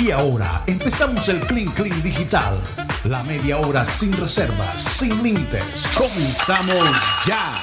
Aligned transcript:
Y 0.00 0.10
ahora 0.10 0.62
empezamos 0.66 1.28
el 1.28 1.40
Clean 1.40 1.68
Clean 1.72 2.02
Digital. 2.02 2.60
La 3.04 3.22
media 3.22 3.58
hora 3.58 3.84
sin 3.86 4.12
reservas, 4.12 4.80
sin 4.82 5.22
límites. 5.22 5.64
Comenzamos 5.96 6.84
ya. 7.26 7.58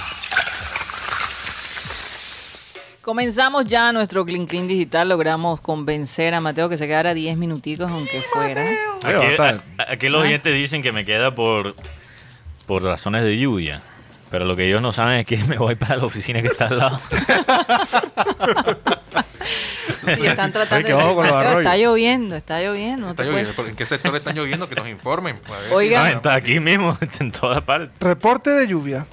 Comenzamos 3.02 3.66
ya 3.66 3.92
nuestro 3.92 4.26
Clean 4.26 4.46
Clean 4.46 4.68
Digital. 4.68 5.10
Logramos 5.10 5.60
convencer 5.62 6.34
a 6.34 6.40
Mateo 6.42 6.70
que 6.70 6.78
se 6.78 6.88
quedara 6.88 7.14
10 7.14 7.38
minuticos, 7.38 7.92
aunque 7.92 8.22
fuera. 8.34 8.66
Aquí, 9.04 9.42
a- 9.42 9.92
aquí 9.92 10.10
los 10.10 10.24
oyentes 10.24 10.54
dicen 10.54 10.82
que 10.82 10.92
me 10.92 11.06
queda 11.06 11.36
por, 11.36 11.76
por 12.66 12.84
razones 12.84 13.24
de 13.24 13.38
lluvia. 13.38 13.82
Pero 14.32 14.46
lo 14.46 14.56
que 14.56 14.66
ellos 14.68 14.82
no 14.82 14.92
saben 14.92 15.20
es 15.20 15.26
que 15.26 15.38
me 15.48 15.58
voy 15.58 15.76
para 15.76 15.98
la 15.98 16.06
oficina 16.06 16.42
que 16.42 16.48
está 16.48 16.68
al 16.68 16.78
lado. 16.80 17.00
Sí, 20.06 20.26
están 20.28 20.52
tratando 20.52 20.88
de 20.88 20.94
con 20.94 21.28
los 21.28 21.58
está 21.58 21.78
lloviendo, 21.78 22.36
está 22.36 22.62
lloviendo. 22.62 23.06
no 23.06 23.12
Está 23.12 23.24
te 23.24 23.30
lloviendo. 23.30 23.54
puedes- 23.54 23.70
¿En 23.72 23.76
qué 23.76 23.86
sector 23.86 24.16
están 24.16 24.36
lloviendo? 24.36 24.68
Que 24.70 24.76
nos 24.76 24.88
informen. 24.88 25.40
a 25.48 25.52
ver 25.52 25.68
si- 25.70 25.74
Oiga. 25.74 26.02
No, 26.12 26.18
está 26.18 26.34
aquí 26.36 26.60
mismo, 26.60 26.98
en 27.20 27.32
todas 27.32 27.62
partes. 27.64 27.92
Reporte 28.00 28.50
de 28.50 28.68
lluvia 28.68 29.06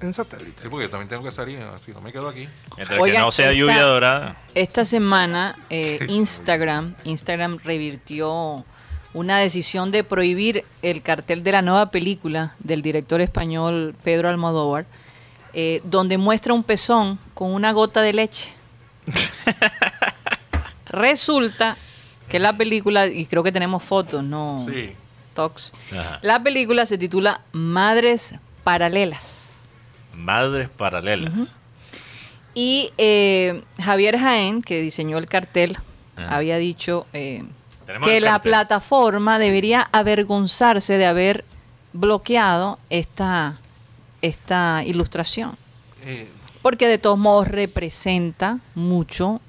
en 0.00 0.12
satélite. 0.12 0.62
Sí, 0.62 0.68
porque 0.70 0.86
yo 0.86 0.90
también 0.90 1.08
tengo 1.08 1.22
que 1.22 1.30
salir. 1.30 1.58
Si 1.84 1.92
no 1.92 2.00
me 2.00 2.10
quedo 2.12 2.28
aquí. 2.28 2.48
Mientras 2.76 2.98
Oigan, 2.98 3.16
que 3.16 3.22
no 3.26 3.32
sea 3.32 3.46
esta- 3.50 3.58
lluvia 3.58 3.82
dorada. 3.82 4.36
Esta 4.54 4.84
semana 4.84 5.56
eh, 5.68 6.04
Instagram, 6.08 6.94
Instagram 7.04 7.58
revirtió 7.62 8.64
una 9.12 9.38
decisión 9.38 9.90
de 9.90 10.04
prohibir 10.04 10.64
el 10.82 11.02
cartel 11.02 11.42
de 11.42 11.52
la 11.52 11.62
nueva 11.62 11.90
película 11.90 12.54
del 12.60 12.80
director 12.80 13.20
español 13.20 13.94
Pedro 14.04 14.28
Almodóvar, 14.28 14.86
eh, 15.52 15.80
donde 15.84 16.16
muestra 16.16 16.54
un 16.54 16.62
pezón 16.62 17.18
con 17.34 17.52
una 17.52 17.72
gota 17.72 18.02
de 18.02 18.12
leche. 18.12 18.52
Resulta 21.00 21.76
que 22.28 22.38
la 22.38 22.56
película, 22.56 23.06
y 23.06 23.26
creo 23.26 23.42
que 23.42 23.52
tenemos 23.52 23.82
fotos, 23.82 24.22
¿no? 24.22 24.64
Sí. 24.68 24.92
Tox. 25.34 25.72
Ajá. 25.92 26.18
La 26.22 26.42
película 26.42 26.86
se 26.86 26.98
titula 26.98 27.40
Madres 27.52 28.34
Paralelas. 28.64 29.50
Madres 30.14 30.68
paralelas. 30.68 31.32
Y 32.54 32.92
eh, 32.98 33.62
Javier 33.80 34.18
Jaén, 34.18 34.60
que 34.62 34.82
diseñó 34.82 35.18
el 35.18 35.26
cartel, 35.28 35.78
Ajá. 36.16 36.36
había 36.36 36.58
dicho 36.58 37.06
eh, 37.12 37.44
que 38.04 38.20
la 38.20 38.32
cartel. 38.32 38.50
plataforma 38.50 39.38
debería 39.38 39.88
avergonzarse 39.92 40.98
de 40.98 41.06
haber 41.06 41.44
bloqueado 41.92 42.78
esta, 42.90 43.56
esta 44.20 44.82
ilustración. 44.84 45.52
Eh, 46.04 46.28
Porque 46.60 46.86
de 46.88 46.98
todos 46.98 47.18
modos 47.18 47.48
representa 47.48 48.58
mucho 48.74 49.40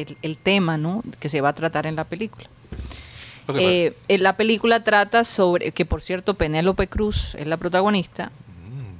el, 0.00 0.16
el 0.22 0.36
tema 0.38 0.76
¿no? 0.76 1.02
que 1.18 1.28
se 1.28 1.40
va 1.40 1.50
a 1.50 1.54
tratar 1.54 1.86
en 1.86 1.96
la 1.96 2.04
película. 2.04 2.46
Eh, 3.58 3.94
en 4.08 4.22
la 4.22 4.36
película 4.36 4.84
trata 4.84 5.24
sobre, 5.24 5.72
que 5.72 5.84
por 5.84 6.02
cierto 6.02 6.34
Penélope 6.34 6.86
Cruz 6.86 7.34
es 7.34 7.46
la 7.48 7.56
protagonista, 7.56 8.30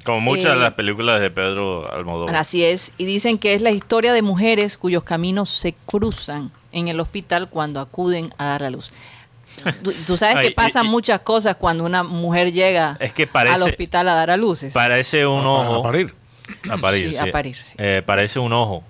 Como 0.04 0.20
muchas 0.20 0.46
Eh, 0.52 0.56
de 0.56 0.62
las 0.62 0.72
películas 0.74 1.20
de 1.20 1.30
Pedro 1.30 1.92
Almodóvar. 1.92 2.34
Así 2.34 2.64
es, 2.64 2.92
y 2.98 3.04
dicen 3.04 3.38
que 3.38 3.54
es 3.54 3.60
la 3.62 3.70
historia 3.70 4.12
de 4.12 4.22
mujeres 4.22 4.76
cuyos 4.76 5.04
caminos 5.04 5.50
se 5.50 5.74
cruzan 5.86 6.50
en 6.72 6.88
el 6.88 6.98
hospital 6.98 7.48
cuando 7.48 7.78
acuden 7.80 8.30
a 8.38 8.46
dar 8.46 8.64
a 8.64 8.70
luz. 8.70 8.92
Tú, 9.84 9.92
tú 10.06 10.16
sabes 10.16 10.36
Ay, 10.36 10.48
que 10.48 10.54
pasan 10.54 10.86
y- 10.86 10.88
y- 10.88 10.90
muchas 10.90 11.20
cosas 11.20 11.54
cuando 11.56 11.84
una 11.84 12.02
mujer 12.02 12.50
llega 12.52 12.96
Es 12.98 13.12
que 13.12 13.26
parece- 13.28 13.54
al 13.54 13.62
hospital 13.62 14.08
a 14.08 14.14
dar 14.14 14.30
a 14.32 14.36
luces. 14.36 14.72
Parece 14.72 15.26
un 15.26 15.44
ojo. 15.46 15.76
a 15.76 15.82
parir. 15.82 16.14
A 16.68 16.76
parir, 16.78 17.10
Sí, 17.10 17.16
a 17.18 17.30
parir, 17.30 17.54
sí. 17.54 17.74
Eh, 17.78 18.02
parece 18.04 18.38
un 18.40 18.52
ojo. 18.52 18.82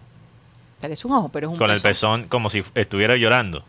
Parece 0.81 1.07
un 1.07 1.13
ojo, 1.15 1.29
pero 1.31 1.49
es 1.49 1.53
un 1.53 1.59
con 1.59 1.71
el 1.71 1.81
pezón. 1.81 2.25
como 2.29 2.49
si 2.51 2.65
estuviera 2.75 3.17
llorando. 3.17 3.65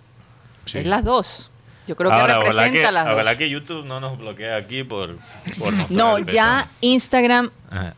Es 0.73 0.85
las 0.85 1.03
dos. 1.03 1.51
Yo 1.87 1.95
creo 1.95 2.09
que 2.11 2.15
Ahora, 2.15 2.37
representa 2.39 2.71
que, 2.87 2.91
las 2.91 3.05
dos. 3.05 3.13
ojalá 3.15 3.37
que 3.37 3.49
YouTube 3.49 3.85
no 3.85 3.99
nos 3.99 4.17
bloquee 4.17 4.53
aquí 4.53 4.83
por, 4.83 5.17
por 5.57 5.73
No, 5.91 6.19
ya. 6.19 6.69
Instagram 6.79 7.49
Ajá. 7.69 7.95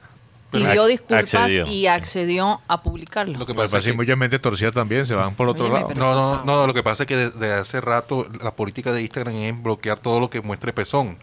pidió 0.51 0.85
disculpas 0.85 1.33
accedió. 1.35 1.67
y 1.67 1.85
accedió 1.87 2.61
a 2.67 2.81
publicarlo. 2.81 3.37
Lo 3.37 3.45
que 3.45 3.53
Pues 3.53 3.67
pasa 3.69 3.79
es 3.79 3.85
que- 3.91 3.93
mucha 3.97 4.15
mente 4.15 4.39
torcida 4.39 4.71
también, 4.71 5.05
se 5.05 5.13
van 5.13 5.35
por 5.35 5.49
otro 5.49 5.71
lado. 5.71 5.89
No, 5.95 6.15
no, 6.15 6.45
no, 6.45 6.65
lo 6.65 6.73
que 6.73 6.81
pasa 6.81 7.03
es 7.03 7.07
que 7.07 7.17
desde 7.17 7.53
hace 7.53 7.81
rato 7.81 8.25
la 8.41 8.51
política 8.55 8.91
de 8.93 9.01
Instagram 9.01 9.35
es 9.35 9.61
bloquear 9.61 9.99
todo 9.99 10.19
lo 10.19 10.29
que 10.29 10.41
muestre 10.41 10.71
pezón. 10.73 11.17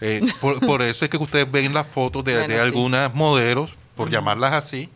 Eh, 0.00 0.20
por, 0.40 0.60
por 0.64 0.82
eso 0.82 1.04
es 1.06 1.10
que 1.10 1.16
ustedes 1.16 1.50
ven 1.50 1.72
las 1.72 1.86
fotos 1.88 2.22
de, 2.24 2.34
Bueno, 2.34 2.48
de 2.48 2.54
sí. 2.60 2.60
algunas 2.60 3.14
modelos, 3.14 3.74
por 3.96 4.10
llamarlas 4.10 4.52
así, 4.52 4.90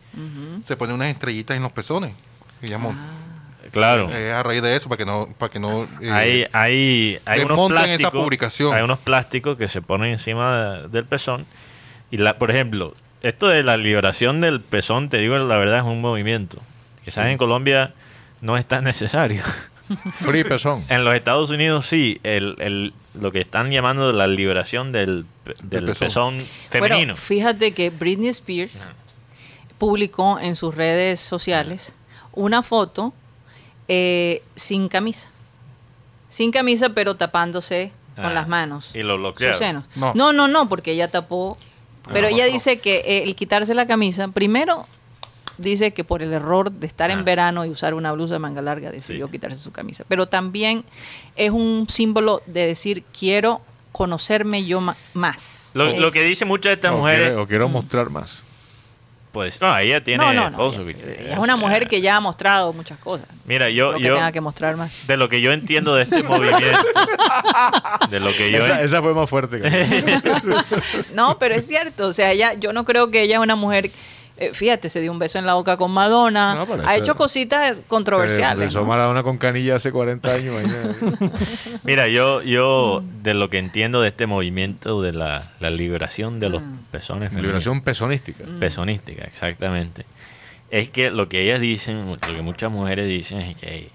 se 0.63 0.77
ponen 0.77 0.95
unas 0.97 1.09
estrellitas 1.09 1.57
en 1.57 1.63
los 1.63 1.73
pezones. 1.73 2.13
Que 2.61 2.67
llamo- 2.69 2.95
Claro. 3.73 4.09
eh, 4.13 4.33
a 4.33 4.43
raíz 4.43 4.63
de 4.63 4.75
eso, 4.77 4.89
para 4.89 4.99
que 4.99 5.05
no... 5.05 5.29
Para 5.39 5.53
que 5.53 5.59
no 5.59 5.87
eh, 6.01 6.11
hay 6.11 6.47
hay, 6.53 7.19
hay 7.27 7.41
unos 7.41 7.59
esa 7.59 7.69
plásticos. 7.69 8.13
publicación. 8.13 8.75
Hay 8.75 8.83
unos 8.83 8.99
plásticos 9.01 9.57
que 9.59 9.69
se 9.69 9.83
ponen 9.83 10.13
encima 10.13 10.57
de- 10.83 10.89
del 10.89 11.05
pezón. 11.05 11.47
Y 12.11 12.17
la, 12.19 12.39
por 12.39 12.51
ejemplo, 12.51 12.95
esto 13.23 13.49
de 13.49 13.63
la 13.65 13.77
liberación 13.77 14.41
del 14.41 14.61
pezón, 14.61 15.09
te 15.11 15.19
digo 15.19 15.37
la 15.37 15.57
verdad, 15.57 15.79
es 15.79 15.85
un 15.85 16.01
movimiento. 16.01 16.63
Quizás 17.05 17.27
en 17.27 17.37
Colombia 17.39 17.93
no 18.41 18.57
es 18.57 18.65
tan 18.67 18.85
necesario. 18.85 19.43
Free 20.25 20.45
pezón. 20.45 20.85
En 20.89 21.05
los 21.05 21.15
Estados 21.15 21.51
Unidos 21.51 21.87
sí, 21.87 22.19
el, 22.23 22.55
el- 22.61 22.95
lo 23.21 23.33
que 23.33 23.41
están 23.41 23.71
llamando 23.71 24.13
la 24.13 24.27
liberación 24.27 24.93
del, 24.93 25.27
del 25.65 25.85
pezón. 25.85 26.07
pezón, 26.39 26.41
femenino. 26.71 26.97
Bueno, 26.99 27.17
fíjate 27.17 27.73
que 27.73 27.91
Britney 27.91 28.29
Spears 28.29 28.93
publicó 29.79 30.39
en 30.39 30.55
sus 30.55 30.75
redes 30.75 31.21
sociales 31.21 31.95
una 32.37 32.63
foto 32.63 33.13
eh, 33.89 34.43
sin 34.55 34.89
camisa. 34.89 35.29
Sin 36.29 36.51
camisa, 36.53 36.91
pero 36.91 37.17
tapándose 37.17 37.93
con 38.17 38.27
Ah, 38.27 38.33
las 38.35 38.49
manos. 38.49 38.91
y 38.95 39.03
lo 39.03 39.15
sus 39.15 39.21
bloquearon. 39.21 39.59
senos. 39.59 39.85
No. 39.97 40.13
No, 40.15 40.33
no, 40.33 40.49
no, 40.49 40.69
porque 40.69 40.93
ella 40.93 41.09
tapó. 41.09 41.57
Pero 42.13 42.29
Ah, 42.29 42.31
ella 42.31 42.47
no. 42.47 42.53
dice 42.53 42.79
que 42.79 42.97
eh, 43.07 43.23
el 43.25 43.35
quitarse 43.37 43.75
la 43.75 43.87
camisa, 43.87 44.29
primero 44.29 44.87
dice 45.59 45.93
que 45.93 46.05
por 46.05 46.23
el 46.23 46.33
error 46.33 46.71
de 46.71 46.87
estar 46.87 47.11
Ah. 47.11 47.15
en 47.15 47.25
verano 47.25 47.65
y 47.65 47.71
usar 47.71 47.95
una 47.95 48.13
blusa 48.13 48.35
de 48.35 48.39
manga 48.41 48.61
larga 48.63 48.91
decidió 48.91 49.27
Sí. 49.27 49.33
quitarse 49.33 49.57
su 49.57 49.73
camisa. 49.73 50.05
Pero 50.09 50.27
también 50.27 50.85
es 51.37 51.51
un 51.51 51.87
símbolo 51.91 52.43
de 52.47 52.67
decir 52.67 53.05
quiero 53.19 53.61
conocerme 53.93 54.65
yo 54.65 54.81
ma- 54.81 54.97
más. 55.15 55.71
lo, 55.75 56.11
que 56.13 56.23
dice 56.23 56.45
muchas 56.45 56.71
de 56.71 56.75
estas 56.75 56.93
O 56.93 56.99
mujeres, 56.99 57.29
quiere- 57.29 57.41
o 57.41 57.47
quiero 57.47 57.69
mostrar 57.69 58.11
más. 58.11 58.45
Pues, 59.37 59.61
no, 59.61 59.77
ella 59.79 60.03
tiene 60.03 60.25
no, 60.25 60.33
no, 60.33 60.41
no. 60.45 60.49
esposo, 60.49 60.81
ella- 60.89 60.99
que- 60.99 61.23
ella 61.25 61.33
es 61.35 61.39
una 61.39 61.57
mujer 61.57 61.89
que 61.89 62.01
ya 62.01 62.17
ha 62.17 62.21
mostrado 62.21 62.73
muchas 62.73 62.97
cosas. 62.99 63.27
Mira, 63.45 63.69
yo, 63.69 63.93
que 63.95 64.01
yo 64.05 64.15
tenga 64.15 64.33
que 64.33 64.41
mostrar 64.41 64.77
más. 64.79 65.07
de 65.07 65.17
lo 65.19 65.29
que 65.29 65.43
yo 65.43 65.53
entiendo 65.53 65.95
de 65.95 66.05
este 66.05 66.23
movimiento, 66.25 66.79
de 68.09 68.21
lo 68.21 68.33
que 68.33 68.51
yo 68.51 68.59
Esa, 68.59 68.81
esa 68.81 69.03
fue 69.03 69.13
más 69.13 69.29
fuerte. 69.29 69.61
No, 71.15 71.39
pero 71.39 71.55
es 71.55 71.67
cierto. 71.67 72.07
O 72.07 72.13
sea, 72.13 72.33
ella, 72.33 72.55
yo 72.55 72.73
no 72.73 72.85
creo 72.87 73.11
que 73.11 73.23
ella 73.23 73.37
es 73.37 73.41
una 73.43 73.57
mujer. 73.57 73.91
Eh, 74.39 74.51
fíjate, 74.53 74.89
se 74.89 75.01
dio 75.01 75.11
un 75.13 75.19
beso 75.19 75.39
en 75.39 75.47
la 75.47 75.55
boca 75.55 75.77
con 75.77 75.91
Madonna. 75.91 76.55
No, 76.55 76.63
ha 76.87 76.95
eso- 76.95 77.03
hecho 77.03 77.17
cositas 77.17 77.77
controversiales. 77.89 78.65
Empezó 78.65 78.81
¿no? 78.81 78.87
Maradona 78.87 79.23
con 79.23 79.39
canilla 79.39 79.77
hace 79.77 79.91
40 79.93 80.33
años. 80.33 80.55
Mira, 81.85 82.09
yo, 82.09 82.43
yo 82.43 83.03
de 83.23 83.35
lo 83.35 83.49
que 83.51 83.59
entiendo 83.59 84.01
de 84.01 84.09
este 84.09 84.27
movimiento 84.27 85.01
de 85.03 85.13
la, 85.13 85.53
la 85.61 85.71
liberación 85.71 86.39
de 86.41 86.51
los 86.51 86.63
pezones 86.91 87.31
femeninos. 87.31 87.43
Liberación 87.43 87.81
pezonística. 87.83 88.45
Pezonística, 88.61 89.25
exactamente. 89.25 90.05
Es 90.71 90.91
que 90.91 91.11
lo 91.11 91.29
que 91.29 91.43
ellas 91.43 91.61
dicen, 91.61 92.11
lo 92.11 92.17
que 92.19 92.43
muchas 92.43 92.71
mujeres 92.71 93.09
dicen 93.09 93.39
es 93.41 93.57
que 93.57 93.67
eh, 93.77 93.91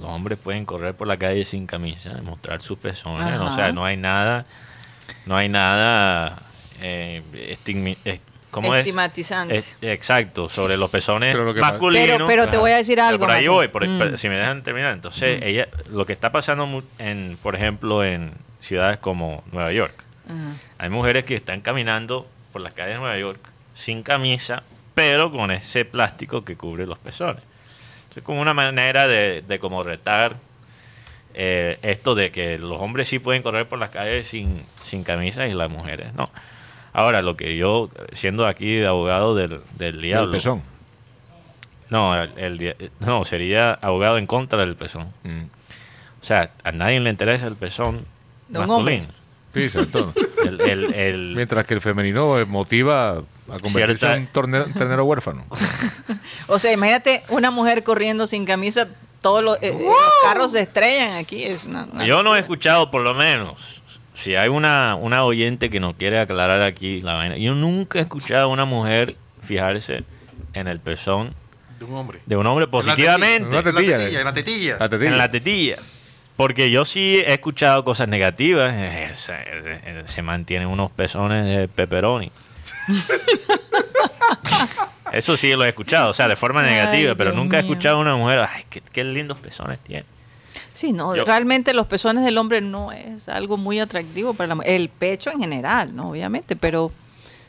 los 0.00 0.04
hombres 0.10 0.38
pueden 0.38 0.64
correr 0.64 0.94
por 0.94 1.06
la 1.06 1.16
calle 1.18 1.44
sin 1.44 1.66
camisa, 1.66 2.20
mostrar 2.22 2.60
sus 2.60 2.78
pezones, 2.78 3.26
Ajá. 3.26 3.44
o 3.44 3.54
sea, 3.54 3.72
no 3.72 3.84
hay 3.84 3.96
nada, 3.96 4.44
no 5.24 5.36
hay 5.36 5.48
nada 5.48 6.42
eh, 6.82 7.22
¿cómo 8.62 8.74
es? 8.74 8.80
Estigmatizante. 8.80 9.56
Es- 9.58 9.76
exacto, 9.82 10.48
sobre 10.48 10.76
los 10.76 10.90
pezones 10.90 11.32
Pero 11.32 11.44
lo 11.44 11.54
que 11.54 11.60
pa- 11.60 11.72
masculinos. 11.72 12.06
Pero- 12.06 12.26
pero 12.26 12.48
te 12.48 12.56
voy 12.56 12.72
a 12.72 12.76
decir 12.76 12.96
Pero 12.96 13.06
algo, 13.08 13.18
Por 13.26 13.30
ahí 13.30 13.48
voy, 13.48 13.68
por- 13.68 13.86
Mm. 13.86 13.98
por- 13.98 14.18
si 14.18 14.28
me 14.28 14.36
dejan 14.36 14.62
terminar. 14.62 14.92
Entonces, 14.94 15.40
ella, 15.42 15.68
lo 15.90 16.04
que 16.06 16.12
está 16.12 16.32
pasando 16.32 16.82
en, 16.98 17.38
por 17.42 17.54
ejemplo, 17.54 18.02
en 18.04 18.32
ciudades 18.60 18.98
como 18.98 19.44
Nueva 19.52 19.72
York, 19.72 19.94
Ajá. 20.26 20.34
hay 20.78 20.88
mujeres 20.88 21.24
que 21.24 21.34
están 21.36 21.60
caminando 21.60 22.26
por 22.52 22.60
las 22.62 22.72
calles 22.74 22.94
de 22.94 23.00
Nueva 23.00 23.18
York 23.18 23.40
sin 23.74 24.02
camisa, 24.02 24.62
pero 24.94 25.30
con 25.30 25.50
ese 25.50 25.84
plástico 25.84 26.44
que 26.44 26.56
cubre 26.56 26.86
los 26.86 26.98
pezones. 26.98 27.42
Es 28.16 28.22
como 28.22 28.40
una 28.40 28.54
manera 28.54 29.06
de, 29.06 29.44
de 29.46 29.58
como 29.58 29.82
retar 29.82 30.36
eh, 31.34 31.78
esto 31.82 32.14
de 32.14 32.30
que 32.30 32.56
los 32.58 32.80
hombres 32.80 33.08
sí 33.08 33.18
pueden 33.18 33.42
correr 33.42 33.68
por 33.68 33.78
las 33.78 33.90
calles 33.90 34.26
sin, 34.26 34.62
sin 34.84 35.04
camisa 35.04 35.46
y 35.46 35.52
las 35.52 35.68
mujeres 35.68 36.14
no. 36.14 36.30
Ahora, 36.98 37.20
lo 37.20 37.36
que 37.36 37.56
yo, 37.58 37.90
siendo 38.14 38.46
aquí 38.46 38.82
abogado 38.82 39.34
del, 39.34 39.60
del 39.76 39.96
El 39.96 40.00
diablo... 40.00 40.30
pezón. 40.30 40.62
No, 41.90 42.20
el, 42.22 42.74
no, 43.00 43.24
sería 43.26 43.74
abogado 43.74 44.16
en 44.18 44.26
contra 44.26 44.58
del 44.64 44.76
pezón. 44.76 45.12
Mm. 45.22 45.42
O 46.22 46.24
sea, 46.24 46.48
a 46.64 46.72
nadie 46.72 46.98
le 47.00 47.10
interesa 47.10 47.46
el 47.46 47.54
pezón 47.56 48.06
De 48.48 48.58
un 48.60 48.70
hombre. 48.70 49.00
masculino. 49.02 49.26
Sí, 49.54 49.62
exacto. 49.64 50.12
El, 50.46 50.60
el- 50.60 50.94
el- 50.94 51.32
Mientras 51.34 51.66
que 51.66 51.74
el 51.74 51.80
femenino 51.80 52.44
motiva 52.46 53.18
a 53.18 53.58
convertirse 53.62 54.06
Cierta- 54.06 54.16
en 54.16 54.30
torne- 54.32 54.72
ternero 54.74 55.04
huérfano. 55.04 55.44
O 56.48 56.58
sea, 56.58 56.72
imagínate 56.72 57.24
una 57.30 57.50
mujer 57.50 57.82
corriendo 57.82 58.26
sin 58.26 58.44
camisa, 58.44 58.86
todos 59.20 59.42
los, 59.42 59.56
eh, 59.56 59.68
eh, 59.72 59.84
los 59.84 59.94
carros 60.24 60.52
se 60.52 60.60
estrellan 60.60 61.14
aquí. 61.16 61.42
Es 61.44 61.64
una- 61.64 61.84
una 61.92 62.06
Yo 62.06 62.22
no 62.22 62.36
he 62.36 62.40
escuchado, 62.40 62.90
por 62.90 63.02
lo 63.02 63.14
menos, 63.14 63.75
si 64.16 64.34
hay 64.34 64.48
una, 64.48 64.94
una 64.96 65.24
oyente 65.24 65.70
que 65.70 65.78
nos 65.80 65.94
quiere 65.94 66.18
aclarar 66.18 66.62
aquí 66.62 67.00
la 67.02 67.14
vaina, 67.14 67.36
yo 67.36 67.54
nunca 67.54 67.98
he 67.98 68.02
escuchado 68.02 68.44
a 68.44 68.46
una 68.48 68.64
mujer 68.64 69.16
fijarse 69.42 70.04
en 70.54 70.66
el 70.68 70.80
pezón 70.80 71.34
De 71.78 71.84
un 71.84 71.94
hombre. 71.94 72.20
de 72.26 72.36
un 72.36 72.46
hombre 72.46 72.66
positivamente, 72.66 73.56
En 73.56 73.64
la 73.64 73.72
tetilla, 73.72 73.98
eh. 74.02 74.18
en 74.18 74.24
la 74.24 74.34
tetilla. 74.34 74.76
La 74.80 74.88
tetilla. 74.88 75.10
en 75.10 75.18
la 75.18 75.30
tetilla. 75.30 75.76
Porque 76.36 76.70
yo 76.70 76.84
sí 76.84 77.22
he 77.26 77.32
escuchado 77.34 77.84
cosas 77.84 78.08
negativas. 78.08 78.74
eh, 78.76 79.10
Se, 79.14 79.32
eh, 79.34 80.02
se 80.06 80.22
mantienen 80.22 80.68
unos 80.68 80.90
pezones 80.90 81.46
de 81.46 81.68
pepperoni. 81.68 82.30
Eso 85.12 85.36
sí 85.36 85.52
lo 85.54 85.64
he 85.64 85.68
escuchado, 85.68 86.10
o 86.10 86.14
sea, 86.14 86.28
de 86.28 86.36
forma 86.36 86.62
Ay, 86.62 86.70
negativa, 86.70 87.14
pero 87.14 87.30
Dios 87.30 87.42
nunca 87.42 87.58
he 87.58 87.60
escuchado 87.60 87.96
a 87.96 88.00
una 88.00 88.16
mujer, 88.16 88.40
ay, 88.40 88.64
qué, 88.68 88.82
qué 88.92 89.04
lindos 89.04 89.38
pezones 89.38 89.78
tiene. 89.78 90.04
Sí, 90.76 90.92
no, 90.92 91.16
Yo- 91.16 91.24
realmente 91.24 91.72
los 91.72 91.86
pezones 91.86 92.22
del 92.24 92.36
hombre 92.36 92.60
no 92.60 92.92
es 92.92 93.28
algo 93.30 93.56
muy 93.56 93.80
atractivo 93.80 94.34
para 94.34 94.48
la 94.48 94.54
mujer. 94.56 94.70
El 94.72 94.88
pecho 94.90 95.30
en 95.30 95.38
general, 95.40 95.96
¿no? 95.96 96.10
Obviamente, 96.10 96.54
pero 96.54 96.92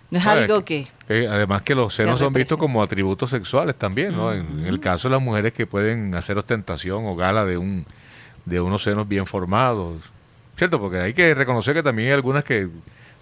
no 0.09 0.17
es 0.19 0.25
algo 0.25 0.63
que... 0.63 0.87
Eh, 1.09 1.27
además 1.29 1.61
que 1.63 1.75
los 1.75 1.93
senos 1.93 2.19
son 2.19 2.31
vistos 2.31 2.57
como 2.57 2.81
atributos 2.81 3.29
sexuales 3.29 3.75
también, 3.75 4.15
¿no? 4.15 4.31
En, 4.33 4.45
en 4.61 4.65
el 4.65 4.79
caso 4.79 5.09
de 5.09 5.15
las 5.15 5.21
mujeres 5.21 5.51
que 5.51 5.67
pueden 5.67 6.15
hacer 6.15 6.37
ostentación 6.37 7.05
o 7.05 7.15
gala 7.17 7.43
de 7.45 7.57
un 7.57 7.85
de 8.45 8.61
unos 8.61 8.81
senos 8.83 9.05
bien 9.05 9.25
formados, 9.25 9.97
¿cierto? 10.55 10.79
Porque 10.79 10.99
hay 11.01 11.13
que 11.13 11.33
reconocer 11.33 11.73
que 11.73 11.83
también 11.83 12.07
hay 12.07 12.13
algunas 12.13 12.45
que 12.45 12.69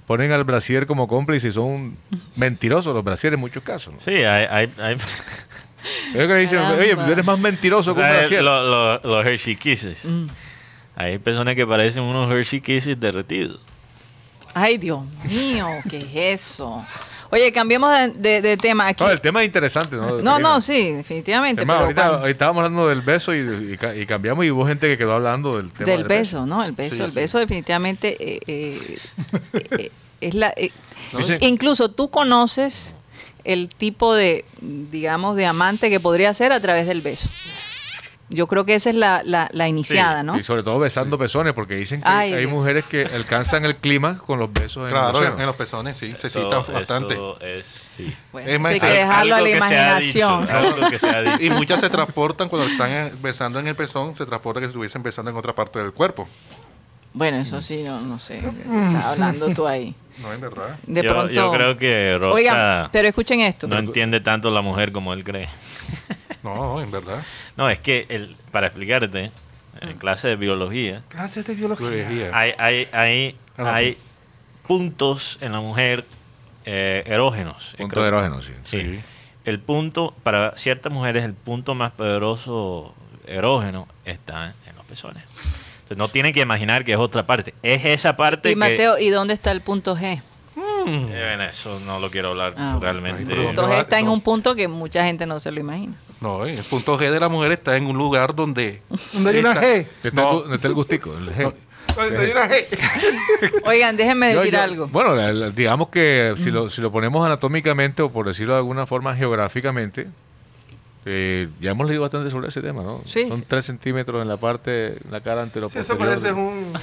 ponen 0.06 0.31
al 0.31 0.44
brasier 0.44 0.86
como 0.86 1.07
cómplice 1.07 1.48
y 1.48 1.52
son 1.52 1.98
mentirosos 2.36 2.94
los 2.94 3.04
brasieres 3.04 3.38
en 3.38 3.42
muchos 3.42 3.63
casos. 3.63 3.96
¿no? 3.96 4.00
Sí, 4.02 4.12
hay... 4.12 4.46
hay, 4.46 4.72
hay 4.78 4.98
Es 6.14 6.28
que 6.28 6.36
dicen, 6.36 6.60
Caramba. 6.60 6.82
oye, 6.84 6.96
tú 6.96 7.12
eres 7.12 7.26
más 7.26 7.40
mentiroso 7.40 7.94
que 7.94 8.00
un 8.00 8.06
¿sabes? 8.06 8.20
brasier. 8.22 8.44
Lo- 8.44 8.64
lo- 8.64 9.02
los 9.04 9.26
Hershey 9.26 9.56
Kisses. 9.56 10.06
Mm. 10.06 10.28
Hay 10.96 11.18
personas 11.18 11.56
que 11.56 11.66
parecen 11.68 12.04
unos 12.04 12.32
Hershey 12.32 12.62
Kisses 12.62 13.00
derretidos. 13.00 13.60
Ay, 14.54 14.78
Dios 14.78 15.02
mío, 15.30 15.68
¿qué 15.90 15.98
es 15.98 16.42
eso? 16.42 16.86
Oye, 17.32 17.52
cambiemos 17.52 17.92
de, 17.92 18.08
de- 18.10 18.42
de 18.42 18.56
tema 18.56 18.88
aquí. 18.88 19.04
No, 19.04 19.10
el 19.10 19.20
tema 19.20 19.42
es 19.42 19.48
interesante, 19.48 19.96
¿no? 19.98 20.22
No, 20.22 20.40
no, 20.40 20.62
sí, 20.62 20.92
definitivamente. 20.94 21.66
Pero 21.66 21.80
ahorita, 21.80 21.94
cuando- 22.02 22.18
ahorita 22.20 22.30
estábamos 22.31 22.64
hablando 22.64 22.88
del 22.88 23.02
beso 23.02 23.36
y, 23.36 23.74
y 23.74 23.78
ca- 23.78 23.94
y 23.96 24.06
cambiamos 24.06 24.46
y 24.46 24.52
hubo 24.52 24.66
gente 24.66 24.88
que 24.88 24.98
quedó 24.98 25.14
hablando 25.14 25.58
del 25.58 25.72
tema 25.74 25.92
del 25.92 26.04
beso, 26.06 26.46
¿no? 26.46 26.64
El 26.64 26.72
beso, 26.72 26.96
Sí, 26.96 27.02
el 27.02 27.10
sí. 27.12 27.16
beso 27.20 27.40
definitivamente 27.40 28.16
eh, 28.20 28.40
eh, 28.48 28.98
eh, 29.72 29.92
es 30.22 30.34
la... 30.36 30.54
eh, 30.56 30.72
incluso 31.42 31.90
tú 31.92 32.10
conoces 32.10 32.96
el 33.45 33.69
tipo 33.69 34.13
de, 34.13 34.44
digamos, 34.62 35.36
de 35.38 35.45
amante 35.45 35.89
que 35.89 36.00
podría 36.00 36.33
ser 36.33 36.51
a 36.51 36.59
través 36.59 36.88
del 36.88 37.01
beso. 37.01 37.30
Yo 38.30 38.47
creo 38.47 38.65
que 38.65 38.74
esa 38.74 38.89
es 38.89 38.95
la, 38.95 39.21
la, 39.24 39.50
la 39.53 39.68
iniciada, 39.68 40.24
¿no? 40.24 40.36
Y 40.36 40.42
sobre 40.42 40.63
todo 40.63 40.80
besando 40.80 41.15
pezones, 41.19 41.53
porque 41.53 41.75
dicen 41.75 42.01
que 42.01 42.07
Ay, 42.09 42.33
hay 42.33 42.39
Dios. 42.42 42.51
mujeres 42.51 42.83
que 42.86 43.06
alcanzan 43.06 43.65
el 43.65 43.75
clima 43.75 44.18
con 44.18 44.39
los 44.39 44.51
besos 44.51 44.86
en 44.86 44.89
Claro, 44.89 45.21
los 45.21 45.39
en, 45.39 45.45
los 45.45 45.56
pezones, 45.56 45.95
sí. 45.95 46.15
Se 46.19 46.30
citan 46.31 46.63
bastante. 46.74 47.15
es, 47.42 47.65
sí. 47.68 48.12
Bueno, 48.31 48.50
Es 48.50 48.59
más, 48.59 48.71
eso 48.71 48.86
hay 48.88 48.92
que 48.92 48.97
dejarlo 48.97 49.36
a 49.36 49.42
la 49.42 49.45
se 49.50 49.56
imaginación. 49.57 50.42
dicho, 50.47 51.00
se. 51.00 51.36
Y 51.45 51.50
muchas 51.51 51.80
se 51.80 51.89
transportan 51.92 52.50
cuando 52.50 52.68
están 52.68 53.12
besando 53.21 53.59
en 53.59 53.68
el 53.68 53.75
pezón, 53.75 54.15
se 54.15 54.25
transportan 54.25 54.62
que 54.63 54.68
si 54.68 54.71
estuviesen 54.71 55.03
besando 55.03 55.30
en 55.30 55.38
otra 55.38 55.53
parte 55.53 55.77
del 55.77 55.94
cuerpo. 55.94 56.27
Bueno, 57.16 57.38
eso 57.38 57.62
sí, 57.62 57.82
no, 57.84 58.02
no 58.02 58.20
sé. 58.20 58.38
Estás 58.40 59.06
hablando 59.06 59.54
tú 59.54 59.66
ahí. 59.66 59.96
No, 60.22 60.32
en 60.34 60.42
verdad. 60.42 60.78
De 60.86 61.02
yo, 61.02 61.10
pronto. 61.12 61.34
yo 61.34 61.52
creo 61.52 61.78
que 61.78 62.18
Rosa 62.20 62.36
Oigan, 62.36 62.90
pero 62.92 63.08
escuchen 63.08 63.40
esto. 63.40 63.68
no 63.68 63.78
entiende 63.78 64.20
tanto 64.20 64.52
la 64.52 64.62
mujer 64.62 64.92
como 64.92 65.14
él 65.14 65.24
cree. 65.24 65.48
No, 66.44 66.80
en 66.80 66.92
verdad. 66.92 67.24
No, 67.58 67.68
es 67.72 67.80
que 67.80 68.06
el, 68.08 68.36
para 68.52 68.68
explicarte, 68.68 69.32
en 69.82 69.98
clase 69.98 70.28
de 70.28 70.36
biología, 70.36 71.02
Clases 71.10 71.44
de 71.48 71.56
biología. 71.56 71.90
Biología. 71.90 72.30
hay, 72.34 72.54
hay, 72.60 72.88
hay, 72.92 73.36
Ah, 73.58 73.74
hay 73.74 73.98
puntos 74.68 75.40
en 75.42 75.54
la 75.54 75.60
mujer 75.62 76.06
eh, 76.66 77.02
erógenos. 77.08 77.74
Punto 77.78 77.94
Creo- 77.96 78.04
de 78.04 78.08
erógeno, 78.10 78.42
sí. 78.44 78.52
Sí. 78.64 79.00
El 79.44 79.60
punto, 79.60 80.14
para 80.22 80.56
ciertas 80.56 80.92
mujeres, 80.94 81.24
el 81.24 81.34
punto 81.34 81.74
más 81.74 81.92
poderoso 81.94 82.94
erógeno 83.26 83.88
está 84.06 84.54
en 84.68 84.76
los 84.76 84.86
pezones. 84.86 85.24
Entonces, 85.86 85.98
no 85.98 86.08
tienen 86.10 86.34
que 86.34 86.40
imaginar 86.42 86.84
que 86.84 86.94
es 86.94 86.98
otra 86.98 87.28
parte. 87.28 87.54
Es 87.62 87.86
esa 87.86 88.18
parte 88.18 88.50
Y 88.50 88.54
que... 88.54 88.60
Mateo, 88.60 88.98
¿y 88.98 89.10
dónde 89.10 89.36
está 89.36 89.52
el 89.52 89.62
punto 89.62 89.96
G? 89.96 90.20
Eh, 90.88 91.26
bueno, 91.28 91.44
eso 91.44 91.80
no 91.86 92.00
lo 92.00 92.10
quiero 92.10 92.30
hablar 92.30 92.54
Ah, 92.58 92.78
realmente. 92.82 93.32
El 93.34 93.46
punto 93.46 93.68
G 93.70 93.80
está 93.82 94.00
en 94.00 94.08
un 94.08 94.22
punto 94.22 94.56
que 94.56 94.68
mucha 94.68 95.04
gente 95.06 95.26
no 95.28 95.40
se 95.40 95.52
lo 95.52 95.60
imagina. 95.60 95.94
No, 96.22 96.46
el 96.46 96.58
punto 96.64 96.98
G 96.98 97.10
de 97.12 97.20
la 97.20 97.30
mujer 97.30 97.52
está 97.52 97.76
en 97.78 97.86
un 97.86 97.98
lugar 97.98 98.34
donde. 98.36 98.82
Donde 99.14 99.30
hay 99.32 99.38
una 99.40 99.54
G. 99.54 99.62
¿Dónde 99.62 99.88
está, 100.04 100.22
No. 100.22 100.54
está 100.54 100.68
el 100.68 100.74
gustico? 100.74 101.16
El 101.18 101.30
G. 101.36 101.54
Donde 101.96 102.18
hay 102.26 102.31
una 102.31 102.50
G. 102.50 103.62
Oigan, 103.66 103.96
déjenme 103.96 104.34
decir 104.34 104.54
yo- 104.54 104.62
algo. 104.62 104.88
Bueno, 104.88 105.52
digamos 105.52 105.90
que 105.90 106.34
si, 106.38 106.50
lo, 106.52 106.70
si 106.72 106.81
lo 106.81 106.92
ponemos 106.92 107.24
anatómicamente 107.26 108.02
o 108.02 108.12
por 108.12 108.26
decirlo 108.28 108.54
de 108.54 108.60
alguna 108.60 108.86
forma 108.88 109.16
geográficamente, 109.16 110.08
eh, 111.06 111.48
ya 111.62 111.72
hemos 111.72 111.88
leído 111.88 112.02
bastante 112.02 112.31
sobre 112.31 112.50
ese 112.50 112.62
tema, 112.62 112.81
¿no? 112.84 113.02
Sí. 113.06 113.28
Son 113.30 113.42
3 113.44 113.66
centímetros 113.66 114.22
en 114.22 114.28
la 114.28 114.38
parte, 114.38 114.94
en 115.04 115.12
la 115.12 115.22
cara 115.22 115.44
anterior. 115.44 115.69
Sí, 115.69 115.80
eso 115.80 115.98
parece 115.98 116.31
un, 116.34 116.74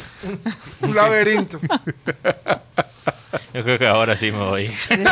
un, 0.81 0.89
un 0.89 0.95
laberinto. 0.95 1.59
Yo 3.55 3.63
creo 3.65 3.79
que 3.79 3.87
ahora 3.87 4.17
sí 4.17 4.31
me 4.31 4.39
voy. 4.39 4.71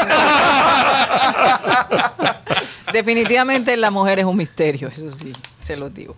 Definitivamente 2.92 3.76
la 3.76 3.90
mujer 3.90 4.18
es 4.18 4.24
un 4.24 4.36
misterio, 4.36 4.88
eso 4.88 5.10
sí, 5.10 5.32
se 5.60 5.76
los 5.76 5.94
digo. 5.94 6.16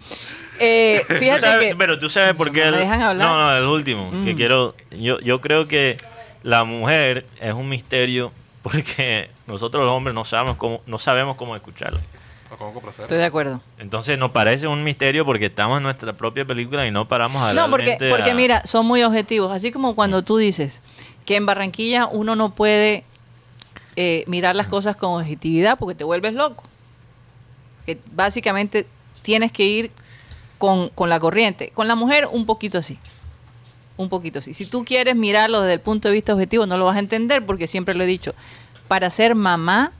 Eh, 0.58 1.04
Tú 1.08 1.14
fíjate 1.16 1.40
sabes- 1.40 1.68
que... 1.70 1.76
Pero 1.76 1.98
tú 1.98 2.08
sabes 2.08 2.34
por 2.34 2.50
qué... 2.52 2.70
No, 2.70 3.14
no, 3.14 3.56
el 3.56 3.64
último. 3.64 4.10
Que 4.24 4.32
Mm. 4.32 4.36
quiero... 4.36 4.74
Yo, 4.90 5.18
yo 5.20 5.40
creo 5.40 5.66
que 5.68 5.98
la 6.42 6.64
mujer 6.64 7.26
es 7.40 7.52
un 7.52 7.68
misterio 7.68 8.32
porque 8.62 9.28
nosotros 9.46 9.84
los 9.84 9.92
hombres 9.92 10.14
no 10.14 10.24
sabemos 10.24 10.56
cómo, 10.56 10.80
no 10.86 10.98
sabemos 10.98 11.36
cómo 11.36 11.56
escucharla. 11.56 12.00
Estoy 13.02 13.18
de 13.18 13.24
acuerdo. 13.24 13.60
Entonces 13.78 14.18
nos 14.18 14.30
parece 14.30 14.66
un 14.66 14.84
misterio 14.84 15.24
porque 15.24 15.46
estamos 15.46 15.78
en 15.78 15.82
nuestra 15.82 16.12
propia 16.12 16.44
película 16.44 16.86
y 16.86 16.90
no 16.90 17.08
paramos 17.08 17.42
a 17.42 17.52
No, 17.52 17.70
porque, 17.70 17.96
porque 18.10 18.30
a- 18.30 18.34
mira, 18.34 18.66
son 18.66 18.86
muy 18.86 19.02
objetivos. 19.02 19.52
Así 19.52 19.72
como 19.72 19.94
cuando 19.94 20.22
tú 20.22 20.36
dices 20.36 20.82
que 21.24 21.36
en 21.36 21.46
Barranquilla 21.46 22.06
uno 22.06 22.36
no 22.36 22.54
puede 22.54 23.04
eh, 23.96 24.24
mirar 24.26 24.56
las 24.56 24.68
cosas 24.68 24.96
con 24.96 25.20
objetividad 25.20 25.78
porque 25.78 25.94
te 25.94 26.04
vuelves 26.04 26.34
loco. 26.34 26.64
Que 27.86 27.98
básicamente 28.12 28.86
tienes 29.22 29.52
que 29.52 29.64
ir 29.64 29.90
con, 30.58 30.88
con 30.90 31.08
la 31.08 31.18
corriente. 31.20 31.70
Con 31.74 31.88
la 31.88 31.94
mujer 31.94 32.28
un 32.30 32.46
poquito 32.46 32.78
así. 32.78 32.98
Un 33.96 34.08
poquito 34.08 34.38
así. 34.38 34.54
Si 34.54 34.66
tú 34.66 34.84
quieres 34.84 35.16
mirarlo 35.16 35.60
desde 35.60 35.74
el 35.74 35.80
punto 35.80 36.08
de 36.08 36.14
vista 36.14 36.32
objetivo, 36.32 36.66
no 36.66 36.76
lo 36.78 36.84
vas 36.86 36.96
a 36.96 37.00
entender 37.00 37.44
porque 37.44 37.66
siempre 37.66 37.94
lo 37.94 38.04
he 38.04 38.06
dicho. 38.06 38.34
Para 38.88 39.10
ser 39.10 39.34
mamá 39.34 39.92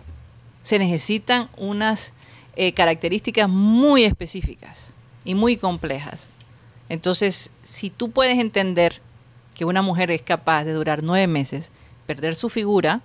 se 0.62 0.78
necesitan 0.78 1.49
unas 1.56 2.12
eh, 2.56 2.73
características 2.73 3.49
muy 3.49 4.04
específicas 4.04 4.94
y 5.25 5.35
muy 5.35 5.56
complejas. 5.56 6.28
Entonces, 6.88 7.50
si 7.64 7.90
tú 7.90 8.11
puedes 8.11 8.38
entender 8.38 9.00
que 9.54 9.64
una 9.64 9.82
mujer 9.82 10.11
es 10.11 10.23
capaz 10.23 10.64
de 10.64 10.73
durar 10.73 11.02
nueve 11.02 11.26
meses, 11.26 11.71
perder 12.06 12.35
su 12.35 12.49
figura 12.49 13.00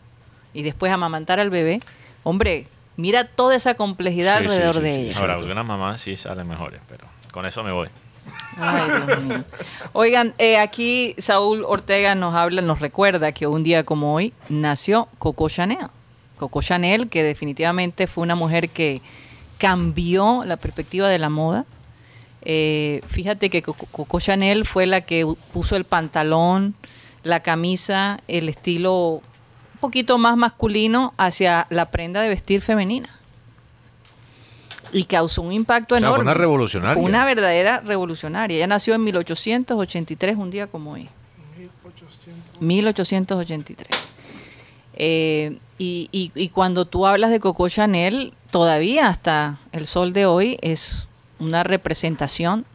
y 0.54 0.63
después 0.63 0.92
amamantar 0.92 1.39
al 1.39 1.50
bebé, 1.50 1.80
hombre, 2.24 2.68
mira 2.98 3.25
toda 3.25 3.56
esa 3.56 3.75
complejidad 3.75 4.39
Sí, 4.39 4.46
alrededor 4.46 4.75
sí, 4.75 4.82
de 4.82 5.01
ella. 5.01 5.20
Ahora, 5.20 5.36
algunas 5.36 5.66
mamás 5.66 6.01
sí 6.01 6.16
salen 6.16 6.48
mejores, 6.48 6.82
pero 6.89 7.06
con 7.32 7.46
eso 7.46 7.63
me 7.63 7.72
voy. 7.72 7.88
Ay, 8.58 8.89
Dios 9.06 9.22
mío. 9.22 9.44
Oigan, 9.94 10.34
eh, 10.38 10.58
aquí 10.58 11.16
Saúl 11.18 11.63
Ortega 11.66 12.16
nos 12.16 12.36
habla, 12.36 12.62
nos 12.62 12.82
recuerda 12.82 13.32
que 13.32 13.48
un 13.48 13.63
día 13.63 13.86
como 13.86 14.13
hoy 14.13 14.34
nació 14.50 15.08
Coco 15.20 15.48
Chanel. 15.48 15.88
Coco 16.38 16.62
Chanel, 16.62 17.08
que 17.08 17.24
definitivamente 17.24 18.08
fue 18.08 18.24
una 18.24 18.36
mujer 18.36 18.70
que 18.70 19.01
cambió 19.58 20.44
la 20.46 20.58
perspectiva 20.58 21.10
de 21.10 21.20
la 21.20 21.30
moda. 21.30 21.66
Eh, 22.44 23.02
fíjate 23.08 23.50
que 23.50 23.62
Coco, 23.62 24.20
Chanel 24.20 24.66
fue 24.66 24.86
la 24.86 25.02
que 25.02 25.26
puso 25.52 25.76
el 25.76 25.84
pantalón, 25.84 26.76
la 27.24 27.42
camisa, 27.42 28.20
el 28.28 28.48
estilo 28.50 29.22
un 29.74 29.80
poquito 29.82 30.18
más 30.18 30.38
masculino 30.38 31.14
hacia 31.18 31.68
la 31.70 31.92
prenda 31.92 32.22
de 32.22 32.30
vestir 32.30 32.62
femenina. 32.62 33.10
Y 34.94 35.04
causó 35.04 35.42
un 35.42 35.52
impacto 35.52 35.96
O 35.96 36.00
sea, 36.00 36.08
fue 36.08 36.16
enorme. 36.16 36.32
una 36.32 36.34
revolucionaria. 36.34 36.94
Fue 36.94 37.04
una 37.04 37.26
verdadera 37.26 37.82
revolucionaria. 37.82 38.58
Ella 38.58 38.68
nació 38.68 38.96
en 38.96 39.04
1883, 39.04 40.38
un 40.38 40.50
día 40.50 40.68
como 40.68 40.94
hoy. 40.94 41.10
1883. 42.60 43.88
Eh, 44.94 45.58
y, 45.77 46.10
y- 46.12 46.31
y 46.36 46.50
cuando 46.50 46.86
tú 46.86 47.05
hablas 47.05 47.31
de 47.31 47.39
Coco 47.39 47.67
Chanel, 47.69 48.34
todavía 48.51 49.07
hasta 49.07 49.60
el 49.72 49.86
sol 49.86 50.13
de 50.13 50.25
hoy 50.25 50.57
es 50.62 51.07
una 51.39 51.63
representación 51.63 52.65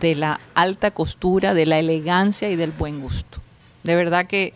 de 0.00 0.14
la 0.14 0.40
alta 0.54 0.90
costura, 0.90 1.54
de 1.54 1.66
la 1.66 1.78
elegancia 1.78 2.50
y 2.50 2.56
del 2.56 2.72
buen 2.72 3.00
gusto. 3.00 3.38
De 3.82 3.94
verdad 3.94 4.26
que, 4.26 4.52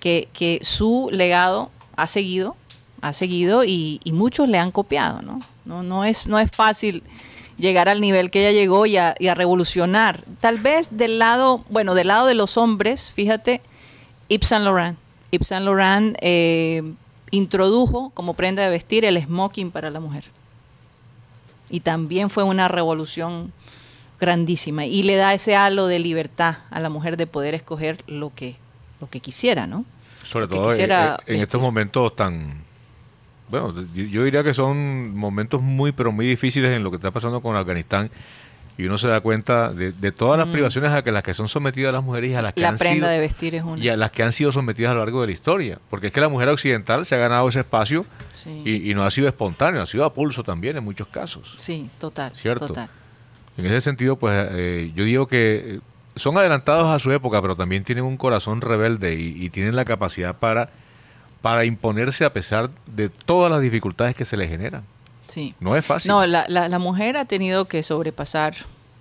que, 0.00 0.58
su 0.62 1.10
legado 1.12 1.70
ha 1.96 2.06
seguido, 2.06 2.56
ha 3.00 3.12
seguido 3.12 3.62
y, 3.64 4.00
muchos 4.06 4.48
le 4.48 4.58
han 4.58 4.70
copiado, 4.72 5.22
¿no? 5.22 5.38
No, 5.64 5.82
no, 5.82 6.04
es, 6.04 6.26
no 6.26 6.38
es 6.38 6.50
fácil 6.50 7.02
llegar 7.58 7.88
al 7.88 8.00
nivel 8.00 8.30
que 8.30 8.40
ella 8.48 8.58
llegó 8.58 8.86
y 8.86 8.96
a, 8.96 9.14
y 9.18 9.28
a 9.28 9.34
revolucionar. 9.34 10.20
Tal 10.40 10.58
vez 10.58 10.96
del 10.96 11.18
lado, 11.18 11.64
bueno, 11.68 11.94
del 11.94 12.08
lado 12.08 12.26
de 12.26 12.34
los 12.34 12.56
hombres, 12.56 13.12
fíjate, 13.12 13.60
Yves 14.28 14.48
Saint 14.48 14.64
Laurent. 14.64 14.96
Yves 15.30 15.48
Saint 15.48 15.64
Laurent 15.64 16.16
eh, 16.20 16.82
introdujo 17.30 18.10
como 18.10 18.34
prenda 18.34 18.62
de 18.62 18.70
vestir 18.70 19.04
el 19.04 19.20
smoking 19.20 19.70
para 19.70 19.90
la 19.90 20.00
mujer. 20.00 20.24
Y 21.70 21.80
también 21.80 22.30
fue 22.30 22.44
una 22.44 22.68
revolución 22.68 23.52
grandísima. 24.18 24.86
Y 24.86 25.02
le 25.02 25.16
da 25.16 25.34
ese 25.34 25.56
halo 25.56 25.86
de 25.86 25.98
libertad 25.98 26.58
a 26.70 26.80
la 26.80 26.90
mujer 26.90 27.16
de 27.16 27.26
poder 27.26 27.54
escoger 27.54 28.02
lo 28.06 28.34
que, 28.34 28.56
lo 29.00 29.08
que 29.08 29.20
quisiera, 29.20 29.66
¿no? 29.66 29.84
Sobre 30.22 30.46
Lo 30.46 30.56
todo 30.56 30.66
eh, 30.66 30.70
quisiera 30.70 31.18
eh, 31.26 31.34
en 31.34 31.40
estos 31.40 31.60
momentos 31.60 32.14
tan... 32.16 32.66
Bueno, 33.48 33.74
yo 33.94 34.24
diría 34.24 34.44
que 34.44 34.52
son 34.52 35.16
momentos 35.16 35.62
muy, 35.62 35.92
pero 35.92 36.12
muy 36.12 36.26
difíciles 36.26 36.70
en 36.76 36.84
lo 36.84 36.90
que 36.90 36.96
está 36.96 37.10
pasando 37.10 37.40
con 37.40 37.56
Afganistán. 37.56 38.10
Y 38.78 38.86
uno 38.86 38.96
se 38.96 39.08
da 39.08 39.20
cuenta 39.20 39.72
de, 39.72 39.90
de 39.90 40.12
todas 40.12 40.38
las 40.38 40.46
privaciones 40.48 40.92
a 40.92 41.02
que 41.02 41.10
las 41.10 41.24
que 41.24 41.34
son 41.34 41.48
sometidas 41.48 41.92
las 41.92 42.02
mujeres 42.04 42.30
y 42.32 42.34
a 42.36 42.42
las 42.42 42.54
que 42.54 42.60
Mm. 42.60 42.62
La 42.62 42.68
han 42.68 42.78
prenda 42.78 42.94
sido, 42.94 43.08
de 43.08 43.18
vestir 43.18 43.54
es 43.56 43.62
una. 43.64 43.82
y 43.84 43.88
a 43.88 43.96
las 43.96 44.12
que 44.12 44.22
han 44.22 44.32
sido 44.32 44.52
sometidas 44.52 44.92
a 44.92 44.94
lo 44.94 45.00
largo 45.00 45.20
de 45.20 45.26
la 45.26 45.32
historia. 45.32 45.78
Porque 45.90 46.06
es 46.06 46.12
que 46.12 46.20
la 46.20 46.28
mujer 46.28 46.48
occidental 46.48 47.04
se 47.04 47.16
ha 47.16 47.18
ganado 47.18 47.48
ese 47.48 47.60
espacio 47.60 48.06
Sí. 48.32 48.62
y, 48.64 48.90
y 48.90 48.94
no 48.94 49.04
ha 49.04 49.10
sido 49.10 49.26
espontáneo, 49.28 49.82
ha 49.82 49.86
sido 49.86 50.04
a 50.04 50.14
pulso 50.14 50.44
también 50.44 50.76
en 50.76 50.84
muchos 50.84 51.08
casos. 51.08 51.54
Sí, 51.58 51.90
total. 51.98 52.32
Cierto. 52.36 52.68
total. 52.68 52.88
En 53.56 53.66
ese 53.66 53.80
sentido, 53.80 54.14
pues 54.16 54.46
eh, 54.52 54.92
yo 54.94 55.02
digo 55.02 55.26
que 55.26 55.74
eh, 55.76 55.80
son 56.14 56.38
adelantados 56.38 56.88
a 56.88 57.00
su 57.00 57.10
época, 57.10 57.42
pero 57.42 57.56
también 57.56 57.82
tienen 57.82 58.04
un 58.04 58.16
corazón 58.16 58.60
rebelde 58.60 59.14
y, 59.16 59.44
y 59.44 59.50
tienen 59.50 59.74
la 59.74 59.84
capacidad 59.84 60.36
para, 60.38 60.70
para 61.42 61.64
imponerse 61.64 62.24
a 62.24 62.32
pesar 62.32 62.70
de 62.86 63.08
todas 63.08 63.50
las 63.50 63.60
dificultades 63.60 64.14
que 64.14 64.24
se 64.24 64.36
les 64.36 64.48
generan. 64.48 64.84
Sí. 65.28 65.54
No 65.60 65.76
es 65.76 65.84
fácil. 65.84 66.10
No, 66.10 66.26
la, 66.26 66.44
la, 66.48 66.68
la 66.68 66.78
mujer 66.78 67.16
ha 67.16 67.24
tenido 67.24 67.66
que 67.66 67.82
sobrepasar 67.82 68.54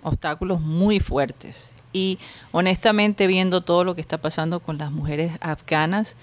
obstáculos 0.04 0.62
muy 0.62 1.00
fuertes. 1.00 1.72
Y 1.94 2.20
honestamente, 2.52 3.28
viendo 3.28 3.62
todo 3.62 3.84
lo 3.84 3.96
que 3.96 4.02
está 4.02 4.18
pasando 4.20 4.60
con 4.60 4.78
las 4.78 4.92
mujeres 4.92 5.32
afganas, 5.42 6.16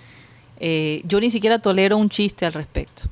eh, 0.60 1.02
yo 1.04 1.18
ni 1.20 1.30
siquiera 1.30 1.58
tolero 1.58 1.96
un 1.96 2.08
chiste 2.10 2.46
al 2.46 2.52
respecto. 2.52 3.04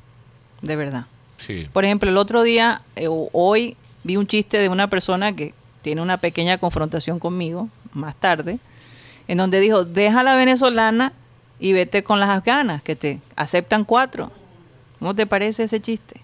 De 0.61 0.75
verdad. 0.75 1.05
Sí. 1.39 1.67
Por 1.73 1.83
ejemplo, 1.83 2.09
el 2.09 2.17
otro 2.17 2.41
día, 2.43 2.81
eh, 2.95 3.07
o- 3.09 3.29
hoy, 3.33 3.75
vi 4.03 4.15
un 4.17 4.27
chiste 4.27 4.59
de 4.59 4.69
una 4.69 4.87
persona 4.89 5.35
que 5.35 5.53
tiene 5.81 6.01
una 6.01 6.17
pequeña 6.17 6.57
confrontación 6.57 7.19
conmigo, 7.19 7.67
más 7.91 8.15
tarde, 8.15 8.59
en 9.27 9.37
donde 9.37 9.59
dijo, 9.59 9.83
deja 9.83 10.21
a 10.21 10.23
la 10.23 10.35
venezolana 10.35 11.11
y 11.59 11.73
vete 11.73 12.03
con 12.03 12.19
las 12.19 12.29
afganas, 12.29 12.81
que 12.81 12.95
te 12.95 13.19
aceptan 13.35 13.83
cuatro. 13.83 14.31
¿Cómo 14.99 15.13
te 15.15 15.25
parece 15.27 15.63
ese 15.63 15.81
chiste? 15.81 16.21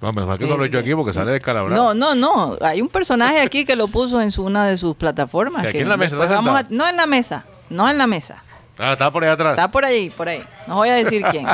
No, 0.00 0.12
menos 0.12 0.28
mal 0.28 0.38
que 0.38 0.46
no 0.46 0.56
lo 0.56 0.64
he 0.64 0.68
hecho 0.68 0.78
aquí 0.78 0.94
porque 0.94 1.12
sale 1.12 1.32
descalabrado. 1.32 1.92
No, 1.94 2.14
no, 2.14 2.14
no. 2.14 2.56
Hay 2.62 2.80
un 2.80 2.88
personaje 2.88 3.40
aquí 3.40 3.64
que 3.66 3.76
lo 3.76 3.86
puso 3.88 4.20
en 4.20 4.30
su, 4.30 4.44
una 4.44 4.66
de 4.66 4.76
sus 4.78 4.96
plataformas. 4.96 5.60
Sí, 5.62 5.68
aquí 5.68 5.76
que 5.78 5.82
en 5.82 5.88
la 5.90 5.96
mesa, 5.98 6.16
después 6.16 6.30
¿está 6.30 6.36
vamos 6.36 6.54
a- 6.56 6.58
sentado? 6.60 6.76
no 6.76 6.88
en 6.88 6.96
la 6.96 7.06
mesa, 7.06 7.44
no 7.68 7.88
en 7.90 7.98
la 7.98 8.06
mesa. 8.06 8.42
Ah, 8.78 8.92
está 8.94 9.10
por 9.12 9.22
ahí 9.24 9.30
atrás. 9.30 9.52
Está 9.52 9.70
por 9.70 9.84
ahí, 9.84 10.08
por 10.08 10.26
ahí. 10.28 10.42
No 10.66 10.76
voy 10.76 10.88
a 10.88 10.94
decir 10.94 11.22
quién. 11.30 11.46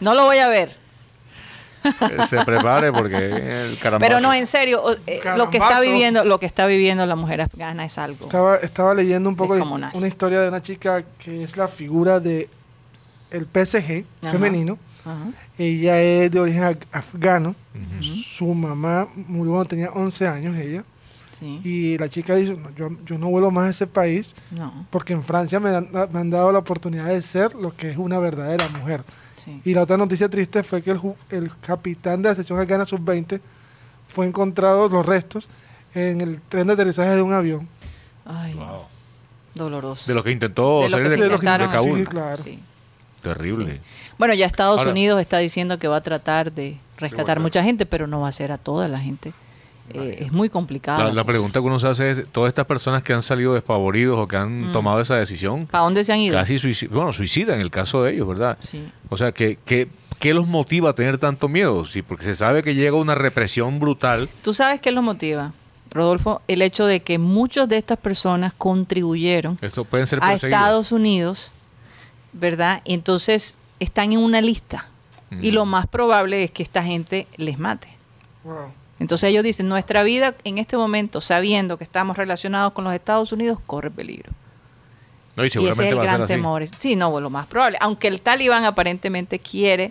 No 0.00 0.14
lo 0.14 0.24
voy 0.24 0.38
a 0.38 0.48
ver. 0.48 0.70
Eh, 1.84 2.16
Se 2.28 2.42
prepare 2.44 2.90
porque 2.92 3.14
el 3.16 3.78
carambazo. 3.78 4.08
Pero 4.08 4.20
no, 4.20 4.32
en 4.34 4.46
serio, 4.46 4.82
eh, 5.06 5.20
lo 5.36 5.50
que 5.50 5.58
está 5.58 5.80
viviendo, 5.80 6.24
lo 6.24 6.40
que 6.40 6.46
está 6.46 6.66
viviendo 6.66 7.04
la 7.06 7.14
mujer 7.14 7.42
afgana 7.42 7.84
es 7.84 7.98
algo. 7.98 8.24
Estaba, 8.24 8.56
estaba 8.56 8.94
leyendo 8.94 9.28
un 9.28 9.36
poco 9.36 9.54
una 9.54 10.08
historia 10.08 10.40
de 10.40 10.48
una 10.48 10.62
chica 10.62 11.04
que 11.18 11.42
es 11.44 11.56
la 11.56 11.68
figura 11.68 12.18
de 12.20 12.48
el 13.30 13.44
PSG 13.46 14.04
Ajá. 14.22 14.32
femenino. 14.32 14.78
Ajá. 15.04 15.26
Ella 15.58 16.00
es 16.00 16.30
de 16.30 16.40
origen 16.40 16.62
af- 16.62 16.86
afgano. 16.92 17.54
Su 18.00 18.46
mamá 18.54 19.08
murió 19.14 19.52
cuando 19.52 19.68
tenía 19.68 19.90
11 19.90 20.26
años 20.28 20.56
ella. 20.56 20.84
Sí. 21.38 21.60
Y 21.64 21.98
la 21.98 22.08
chica 22.08 22.34
dice, 22.36 22.56
"No, 22.56 22.70
yo, 22.76 22.88
yo 23.04 23.18
no 23.18 23.28
vuelvo 23.28 23.50
más 23.50 23.66
a 23.66 23.70
ese 23.70 23.86
país 23.88 24.32
No. 24.52 24.86
porque 24.90 25.12
en 25.12 25.22
Francia 25.22 25.58
me 25.60 25.70
han, 25.70 25.88
me 26.12 26.20
han 26.20 26.30
dado 26.30 26.52
la 26.52 26.60
oportunidad 26.60 27.06
de 27.08 27.20
ser 27.22 27.54
lo 27.54 27.74
que 27.76 27.90
es 27.90 27.96
una 27.96 28.18
verdadera 28.18 28.68
mujer. 28.68 29.02
Sí. 29.44 29.60
Y 29.64 29.74
la 29.74 29.82
otra 29.82 29.96
noticia 29.96 30.28
triste 30.28 30.62
fue 30.62 30.80
que 30.82 30.92
el, 31.30 31.50
capitán 31.60 32.22
de 32.22 32.28
la 32.30 32.34
sección 32.34 32.58
afgana 32.60 32.86
sub-20 32.86 33.40
fue 34.08 34.26
encontrado 34.26 34.88
los 34.88 35.04
restos 35.04 35.48
en 35.94 36.20
el 36.20 36.40
tren 36.48 36.66
de 36.68 36.72
aterrizaje 36.74 37.10
de 37.10 37.20
un 37.22 37.32
avión. 37.32 37.68
Ay, 38.24 38.54
Wow. 38.54 38.82
doloroso. 39.54 40.04
De 40.06 40.14
lo 40.14 40.22
que 40.22 40.30
intentó 40.30 40.78
De 40.82 40.84
lo 40.84 40.90
salir 40.96 41.08
que 41.08 41.16
de, 41.16 41.22
de 41.28 41.38
que-. 41.38 41.82
Sí, 41.96 42.04
claro. 42.06 42.42
Sí. 42.42 42.60
Terrible. 43.24 43.80
Bueno, 44.18 44.34
ya 44.34 44.46
Estados 44.46 44.78
Ahora- 44.80 44.90
Unidos 44.92 45.20
está 45.20 45.38
diciendo 45.38 45.78
que 45.78 45.88
va 45.88 45.96
a 45.96 46.02
tratar 46.02 46.52
de 46.52 46.78
rescatar 46.98 47.40
mucha 47.40 47.62
gente, 47.64 47.86
pero 47.86 48.06
no 48.06 48.20
va 48.20 48.28
a 48.28 48.32
ser 48.32 48.52
a 48.52 48.58
toda 48.58 48.86
la 48.88 48.98
gente. 48.98 49.32
Eh, 49.90 50.16
es 50.20 50.32
muy 50.32 50.48
complicado. 50.48 51.04
La, 51.04 51.12
la 51.12 51.24
pregunta 51.24 51.60
que 51.60 51.66
uno 51.66 51.78
se 51.78 51.86
hace 51.88 52.10
es, 52.12 52.28
todas 52.32 52.48
estas 52.48 52.64
personas 52.64 53.02
que 53.02 53.12
han 53.12 53.22
salido 53.22 53.52
despavoridos 53.52 54.18
o 54.18 54.26
que 54.26 54.36
han 54.36 54.70
Mm. 54.70 54.72
tomado 54.72 55.00
esa 55.00 55.16
decisión, 55.16 55.66
¿Para 55.66 55.84
dónde 55.84 56.02
se 56.04 56.12
han 56.12 56.20
ido? 56.20 56.36
casi 56.38 56.58
suicida, 56.58 56.90
bueno, 56.94 57.12
suicida 57.12 57.54
en 57.54 57.60
el 57.60 57.70
caso 57.70 58.02
de 58.02 58.14
ellos, 58.14 58.26
¿verdad? 58.28 58.56
Sí. 58.60 58.82
O 59.10 59.18
sea, 59.18 59.32
¿qué, 59.32 59.58
qué, 59.66 59.88
qué 60.18 60.32
los 60.32 60.46
motiva 60.46 60.90
a 60.90 60.94
tener 60.94 61.18
tanto 61.18 61.48
miedo? 61.48 61.84
Sí, 61.84 62.00
porque 62.00 62.24
se 62.24 62.34
sabe 62.34 62.62
que 62.62 62.74
llega 62.74 62.96
una 62.96 63.14
represión 63.14 63.78
brutal. 63.78 64.30
¿Tú 64.42 64.54
sabes 64.54 64.80
qué 64.80 64.90
los 64.90 65.04
motiva, 65.04 65.52
Rodolfo? 65.90 66.40
El 66.48 66.62
hecho 66.62 66.86
de 66.86 67.00
que 67.00 67.18
muchas 67.18 67.68
de 67.68 67.76
estas 67.76 67.98
personas 67.98 68.54
contribuyeron 68.56 69.58
Esto 69.60 69.84
pueden 69.84 70.06
ser 70.06 70.18
a. 70.22 70.32
Estados 70.32 70.92
Unidos, 70.92 71.50
¿verdad? 72.34 72.82
Entonces 72.84 73.56
están 73.80 74.12
en 74.12 74.18
una 74.20 74.40
lista. 74.40 74.88
Y 75.42 75.50
lo 75.50 75.64
más 75.64 75.88
probable 75.88 76.44
es 76.44 76.52
que 76.52 76.62
esta 76.62 76.84
gente 76.84 77.26
les 77.36 77.58
mate. 77.58 77.88
Wow. 78.44 78.66
Entonces 79.00 79.30
ellos 79.30 79.42
dicen, 79.42 79.68
nuestra 79.68 80.04
vida 80.04 80.36
en 80.44 80.58
este 80.58 80.76
momento, 80.76 81.20
sabiendo 81.20 81.76
que 81.76 81.82
estamos 81.82 82.16
relacionados 82.16 82.72
con 82.72 82.84
los 82.84 82.94
Estados 82.94 83.32
Unidos, 83.32 83.58
corre 83.66 83.90
peligro. 83.90 84.30
No, 85.34 85.42
y 85.42 85.46
Y 85.46 85.48
ese 85.48 85.54
seguramente 85.58 85.88
es 85.88 85.90
el 85.92 85.98
va 85.98 86.02
a 86.02 86.06
ser 86.06 86.12
gran 86.12 86.22
así. 86.22 86.32
temor. 86.34 86.64
Sí, 86.78 86.94
no, 86.94 87.18
lo 87.18 87.30
más 87.30 87.46
probable. 87.46 87.78
Aunque 87.80 88.06
el 88.06 88.20
talibán 88.20 88.64
aparentemente 88.64 89.40
quiere 89.40 89.90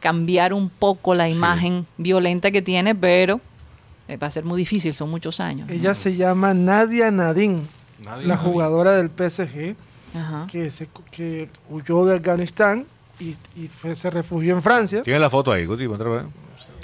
cambiar 0.00 0.54
un 0.54 0.70
poco 0.70 1.14
la 1.14 1.28
imagen 1.28 1.86
violenta 1.98 2.50
que 2.50 2.62
tiene, 2.62 2.94
pero 2.94 3.38
eh, 4.08 4.16
va 4.16 4.28
a 4.28 4.30
ser 4.30 4.46
muy 4.46 4.56
difícil, 4.56 4.94
son 4.94 5.10
muchos 5.10 5.40
años. 5.40 5.68
¿no? 5.68 5.74
Ella 5.74 5.92
se 5.92 6.16
llama 6.16 6.54
Nadia 6.54 7.10
Nadine, 7.10 7.60
Nadie- 8.02 8.24
la 8.26 8.38
jugadora 8.38 8.92
del 8.92 9.10
PSG, 9.10 9.76
Ajá. 10.14 10.46
que, 10.50 10.70
se, 10.70 10.88
que 11.10 11.48
huyó 11.68 12.04
de 12.04 12.16
Afganistán 12.16 12.86
y, 13.18 13.36
y 13.56 13.68
fue- 13.68 13.94
se 13.96 14.10
refugió 14.10 14.54
en 14.54 14.62
Francia. 14.62 15.02
Tiene 15.02 15.20
la 15.20 15.30
foto 15.30 15.52
ahí, 15.52 15.66
Guti, 15.66 15.86
otra 15.86 16.08
vez. 16.08 16.22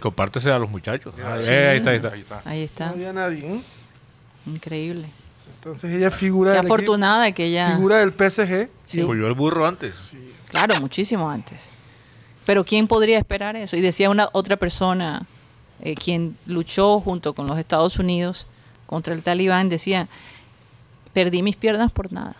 Compártese 0.00 0.50
a 0.50 0.58
los 0.58 0.70
muchachos. 0.70 1.14
Ah, 1.22 1.38
Sí. 1.40 1.48
eh, 1.50 1.68
ahí 1.68 1.76
está, 1.78 1.90
ahí 1.90 1.96
está. 1.96 2.08
Ahí 2.12 2.20
está. 2.20 2.42
Ahí 2.44 2.62
está, 2.62 2.86
Nadia 2.90 3.12
Nadine. 3.12 3.62
increíble. 4.46 5.08
Entonces 5.54 5.92
ella 5.94 6.10
figura, 6.10 6.50
Qué 6.52 6.56
del 6.56 6.64
equipo- 6.66 6.74
afortunada 6.74 7.24
de 7.24 7.32
que 7.32 7.44
ella... 7.46 7.72
figura 7.76 7.98
del 7.98 8.12
PSG. 8.12 8.68
Sí. 8.86 9.02
Huyó 9.02 9.26
el 9.26 9.34
burro 9.34 9.66
antes. 9.66 10.16
Claro, 10.48 10.80
muchísimo 10.80 11.28
antes. 11.30 11.64
Pero 12.44 12.64
¿quién 12.64 12.86
podría 12.88 13.18
esperar 13.18 13.56
eso? 13.56 13.76
Y 13.76 13.80
decía 13.80 14.08
una 14.08 14.28
otra 14.32 14.56
persona, 14.56 15.26
eh, 15.80 15.94
quien 15.94 16.36
luchó 16.46 17.00
junto 17.00 17.34
con 17.34 17.46
los 17.46 17.58
Estados 17.58 17.98
Unidos 17.98 18.46
contra 18.86 19.14
el 19.14 19.22
talibán, 19.22 19.68
decía, 19.68 20.08
perdí 21.12 21.42
mis 21.42 21.56
piernas 21.56 21.90
por 21.92 22.12
nada. 22.12 22.36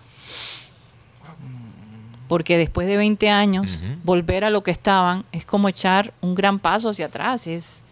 Porque 2.29 2.59
después 2.59 2.87
de 2.89 2.97
20 2.97 3.29
años, 3.31 3.79
volver 4.05 4.45
a 4.45 4.51
lo 4.51 4.63
que 4.63 4.71
estaban 4.73 5.25
es 5.33 5.45
como 5.47 5.69
echar 5.69 6.13
un 6.21 6.35
gran 6.35 6.59
paso 6.59 6.89
hacia 6.91 7.07
atrás. 7.07 7.47
Es, 7.47 7.85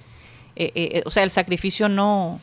eh, 0.57 0.73
eh, 0.75 1.03
o 1.07 1.11
sea, 1.11 1.23
el 1.23 1.31
sacrificio 1.31 1.89
no, 1.89 2.41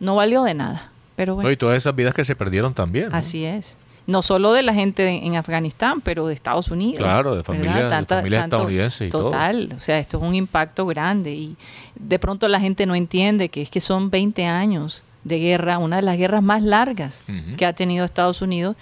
no 0.00 0.16
valió 0.16 0.42
de 0.44 0.54
nada. 0.54 0.90
Pero 1.16 1.34
bueno. 1.34 1.48
No, 1.48 1.52
y 1.52 1.56
todas 1.56 1.76
esas 1.76 1.94
vidas 1.94 2.14
que 2.14 2.24
se 2.24 2.34
perdieron 2.34 2.74
también. 2.74 3.10
¿no? 3.10 3.16
Así 3.16 3.44
es. 3.44 3.76
No 4.06 4.22
solo 4.22 4.52
de 4.52 4.62
la 4.62 4.74
gente 4.74 5.02
de- 5.02 5.24
en 5.26 5.36
Afganistán, 5.36 6.00
pero 6.00 6.26
de 6.26 6.34
Estados 6.34 6.70
Unidos. 6.70 6.98
Claro, 6.98 7.30
de 7.30 7.36
¿verdad? 7.36 7.44
familia- 7.44 7.88
de 7.88 8.06
familias 8.06 8.44
estadounidenses 8.44 9.06
y 9.06 9.10
todo. 9.10 9.24
Total, 9.24 9.72
o 9.76 9.80
sea, 9.80 9.98
esto 9.98 10.16
es 10.16 10.22
un 10.24 10.34
impacto 10.34 10.86
grande 10.86 11.32
y 11.34 11.56
de 11.94 12.18
pronto 12.18 12.48
la 12.48 12.58
gente 12.58 12.84
no 12.86 12.94
entiende 12.96 13.48
que 13.48 13.62
es 13.62 13.70
que 13.70 13.80
son 13.80 14.10
20 14.10 14.44
años 14.46 15.04
de 15.22 15.38
guerra, 15.38 15.78
una 15.78 15.96
de 15.96 16.02
las 16.02 16.16
guerras 16.16 16.42
más 16.42 16.62
largas 16.62 17.22
que 17.56 17.64
ha 17.64 17.74
tenido 17.74 18.04
Estados 18.04 18.42
Unidos 18.42 18.74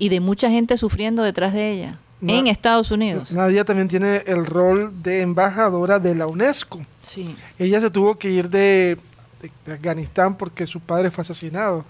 y 0.00 0.08
de 0.08 0.18
mucha 0.18 0.50
gente 0.50 0.76
sufriendo 0.76 1.22
detrás 1.22 1.52
de 1.52 1.70
ella 1.70 1.98
en 2.22 2.48
Estados 2.48 2.90
Unidos. 2.90 3.30
Nadia 3.32 3.64
también 3.64 3.86
tiene 3.88 4.24
el 4.26 4.44
rol 4.44 4.92
de 5.02 5.20
embajadora 5.22 5.98
de 6.00 6.14
la 6.16 6.26
UNESCO. 6.26 6.80
Sí. 7.02 7.34
Ella 7.58 7.80
se 7.80 7.88
tuvo 7.90 8.16
que 8.18 8.30
ir 8.30 8.50
de, 8.50 8.98
de- 9.40 9.50
de 9.64 9.72
Afganistán 9.74 10.36
porque 10.36 10.66
su 10.66 10.80
padre 10.80 11.10
fue 11.10 11.22
asesinado. 11.22 11.84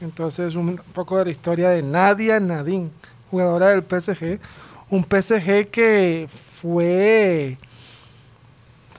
Entonces, 0.00 0.54
un 0.54 0.80
poco 0.94 1.18
de 1.18 1.24
la 1.26 1.30
historia 1.30 1.70
de 1.70 1.82
Nadia 1.82 2.38
Nadine, 2.40 2.90
jugadora 3.30 3.70
del 3.70 3.82
PSG. 3.82 4.38
Un 4.88 5.02
PSG 5.04 5.66
que 5.70 6.28
fue 6.30 7.58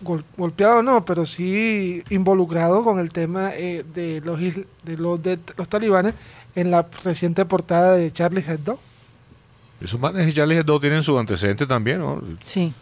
gol- 0.03 0.25
golpeado, 0.37 0.83
no, 0.83 1.05
pero 1.05 1.25
sí 1.25 2.03
involucrado 2.09 2.83
con 2.83 2.99
el 2.99 3.09
tema 3.09 3.51
eh, 3.55 3.83
de, 3.93 4.21
los, 4.23 4.39
de, 4.39 4.97
los, 4.97 5.21
de 5.23 5.39
los 5.55 5.67
talibanes 5.69 6.13
en 6.57 6.71
la 6.71 6.85
reciente 7.03 7.45
portada 7.45 7.93
de 7.95 8.11
Charlie 8.11 8.43
Hebdo. 8.47 8.79
Esos 9.79 9.99
manes 9.99 10.27
y 10.27 10.33
Charlie 10.33 10.57
Hebdo 10.57 10.79
tienen 10.79 11.03
su 11.03 11.17
antecedente 11.19 11.65
también, 11.67 11.99
¿no? 11.99 12.21
Sí. 12.43 12.73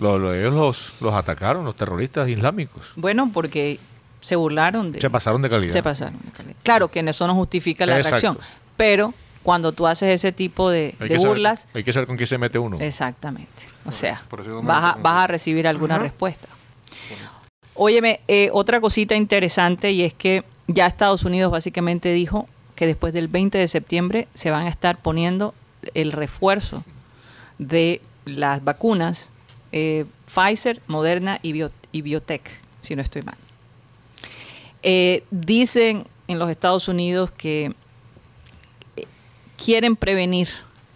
Lo- 0.00 0.18
lo- 0.18 0.34
ellos 0.34 0.52
los, 0.52 0.92
los 1.00 1.14
atacaron, 1.14 1.64
los 1.64 1.76
terroristas 1.76 2.28
islámicos. 2.28 2.82
Bueno, 2.96 3.30
porque 3.32 3.78
se 4.20 4.34
burlaron 4.36 4.90
de... 4.92 5.00
Se 5.00 5.08
pasaron 5.10 5.40
de 5.42 5.48
calidad. 5.50 5.72
Se 5.72 5.82
pasaron 5.82 6.18
de 6.24 6.32
calidad. 6.32 6.56
Claro 6.64 6.88
que 6.88 7.00
eso 7.00 7.26
no 7.28 7.34
justifica 7.34 7.86
la 7.86 7.96
Exacto. 7.98 8.10
reacción, 8.20 8.38
pero 8.76 9.14
cuando 9.44 9.70
tú 9.72 9.86
haces 9.86 10.08
ese 10.10 10.32
tipo 10.32 10.70
de, 10.70 10.94
Hay 10.98 11.08
de 11.08 11.14
que 11.14 11.20
saber- 11.20 11.28
burlas, 11.28 11.68
hay 11.74 11.84
que 11.84 11.92
saber 11.92 12.06
con 12.08 12.16
quién 12.16 12.26
se 12.26 12.38
mete 12.38 12.58
uno. 12.58 12.76
exactamente. 12.80 13.68
O 13.84 13.92
sea, 13.92 14.12
eso 14.40 14.62
vas, 14.62 14.94
a, 14.96 14.98
vas 15.00 15.28
recibir 15.28 15.66
alguna 15.68 15.98
respuesta. 15.98 16.48
Óyeme, 17.74 18.20
eh, 18.28 18.50
otra 18.52 18.80
cosita 18.80 19.14
interesante 19.14 19.92
y 19.92 20.02
es 20.02 20.12
que 20.14 20.44
ya 20.68 20.86
Estados 20.86 21.24
Unidos 21.24 21.50
básicamente 21.50 22.12
dijo 22.12 22.48
que 22.82 22.86
después 22.88 23.14
del 23.14 23.28
20 23.28 23.58
de 23.58 23.68
septiembre 23.68 24.26
se 24.34 24.50
van 24.50 24.66
a 24.66 24.68
estar 24.68 24.96
poniendo 25.00 25.54
el 25.94 26.10
refuerzo 26.10 26.82
de 27.58 28.00
las 28.24 28.64
vacunas 28.64 29.30
eh, 29.70 30.04
Pfizer, 30.26 30.82
Moderna 30.88 31.38
y, 31.42 31.52
Bio- 31.52 31.70
y 31.92 32.02
Biotech, 32.02 32.42
si 32.80 32.96
no 32.96 33.02
estoy 33.02 33.22
mal. 33.22 33.36
Eh, 34.82 35.22
dicen 35.30 36.08
en 36.26 36.40
los 36.40 36.50
Estados 36.50 36.88
Unidos 36.88 37.30
que 37.30 37.72
eh, 38.96 39.04
quieren 39.64 39.94
prevenir 39.94 40.48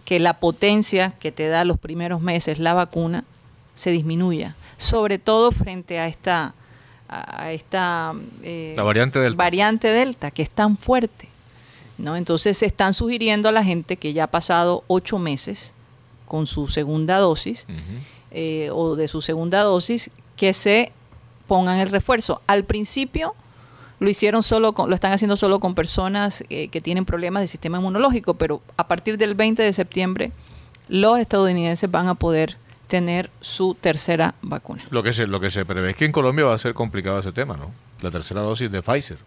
que 0.03 0.19
la 0.19 0.41
potencia 0.41 1.13
que 1.21 1.31
te 1.31 1.47
da 1.47 1.63
los 1.63 1.77
primeros 1.79 2.19
meses 2.19 2.59
la 2.59 2.73
vacuna 2.73 3.23
se 3.75 3.91
disminuya, 3.91 4.57
sobre 4.75 5.19
todo 5.19 5.53
frente 5.53 5.99
a 5.99 6.07
esta 6.09 6.53
a 7.07 7.53
esta 7.53 8.13
eh, 8.43 8.73
La 8.75 8.83
variante 8.83 9.19
Delta. 9.19 9.37
variante 9.37 9.87
Delta, 9.87 10.31
que 10.31 10.41
es 10.41 10.49
tan 10.49 10.75
fuerte. 10.75 11.29
¿No? 11.97 12.15
Entonces 12.15 12.57
se 12.57 12.65
están 12.65 12.93
sugiriendo 12.93 13.49
a 13.49 13.51
la 13.51 13.63
gente 13.63 13.97
que 13.97 14.13
ya 14.13 14.25
ha 14.25 14.31
pasado 14.31 14.83
ocho 14.87 15.19
meses 15.19 15.73
con 16.25 16.45
su 16.45 16.67
segunda 16.67 17.17
dosis 17.17 17.65
eh, 18.31 18.69
o 18.71 18.95
de 18.95 19.07
su 19.07 19.21
segunda 19.21 19.61
dosis 19.61 20.11
que 20.35 20.53
se 20.53 20.91
pongan 21.47 21.79
el 21.79 21.89
refuerzo. 21.89 22.41
Al 22.47 22.65
principio 22.65 23.33
lo 23.99 24.09
hicieron 24.09 24.43
solo 24.43 24.73
con, 24.73 24.89
lo 24.89 24.95
están 24.95 25.13
haciendo 25.13 25.35
solo 25.37 25.59
con 25.59 25.73
personas 25.73 26.43
eh, 26.49 26.67
que 26.67 26.81
tienen 26.81 27.05
problemas 27.05 27.41
de 27.41 27.47
sistema 27.47 27.79
inmunológico, 27.79 28.35
pero 28.35 28.61
a 28.75 28.87
partir 28.87 29.17
del 29.17 29.33
20 29.33 29.63
de 29.63 29.73
septiembre 29.73 30.31
los 30.87 31.17
estadounidenses 31.19 31.89
van 31.89 32.07
a 32.07 32.15
poder 32.15 32.57
tener 32.87 33.29
su 33.41 33.75
tercera 33.75 34.35
vacuna. 34.41 34.83
Lo 34.91 35.03
que 35.03 35.13
se 35.13 35.27
lo 35.27 35.39
que 35.39 35.49
se 35.49 35.65
prevé 35.65 35.91
es 35.91 35.95
que 35.97 36.05
en 36.05 36.11
Colombia 36.11 36.45
va 36.45 36.53
a 36.53 36.57
ser 36.57 36.73
complicado 36.73 37.19
ese 37.19 37.31
tema, 37.31 37.57
¿no? 37.57 37.71
La 38.01 38.11
tercera 38.11 38.41
dosis 38.41 38.71
de 38.71 38.81
Pfizer. 38.81 39.17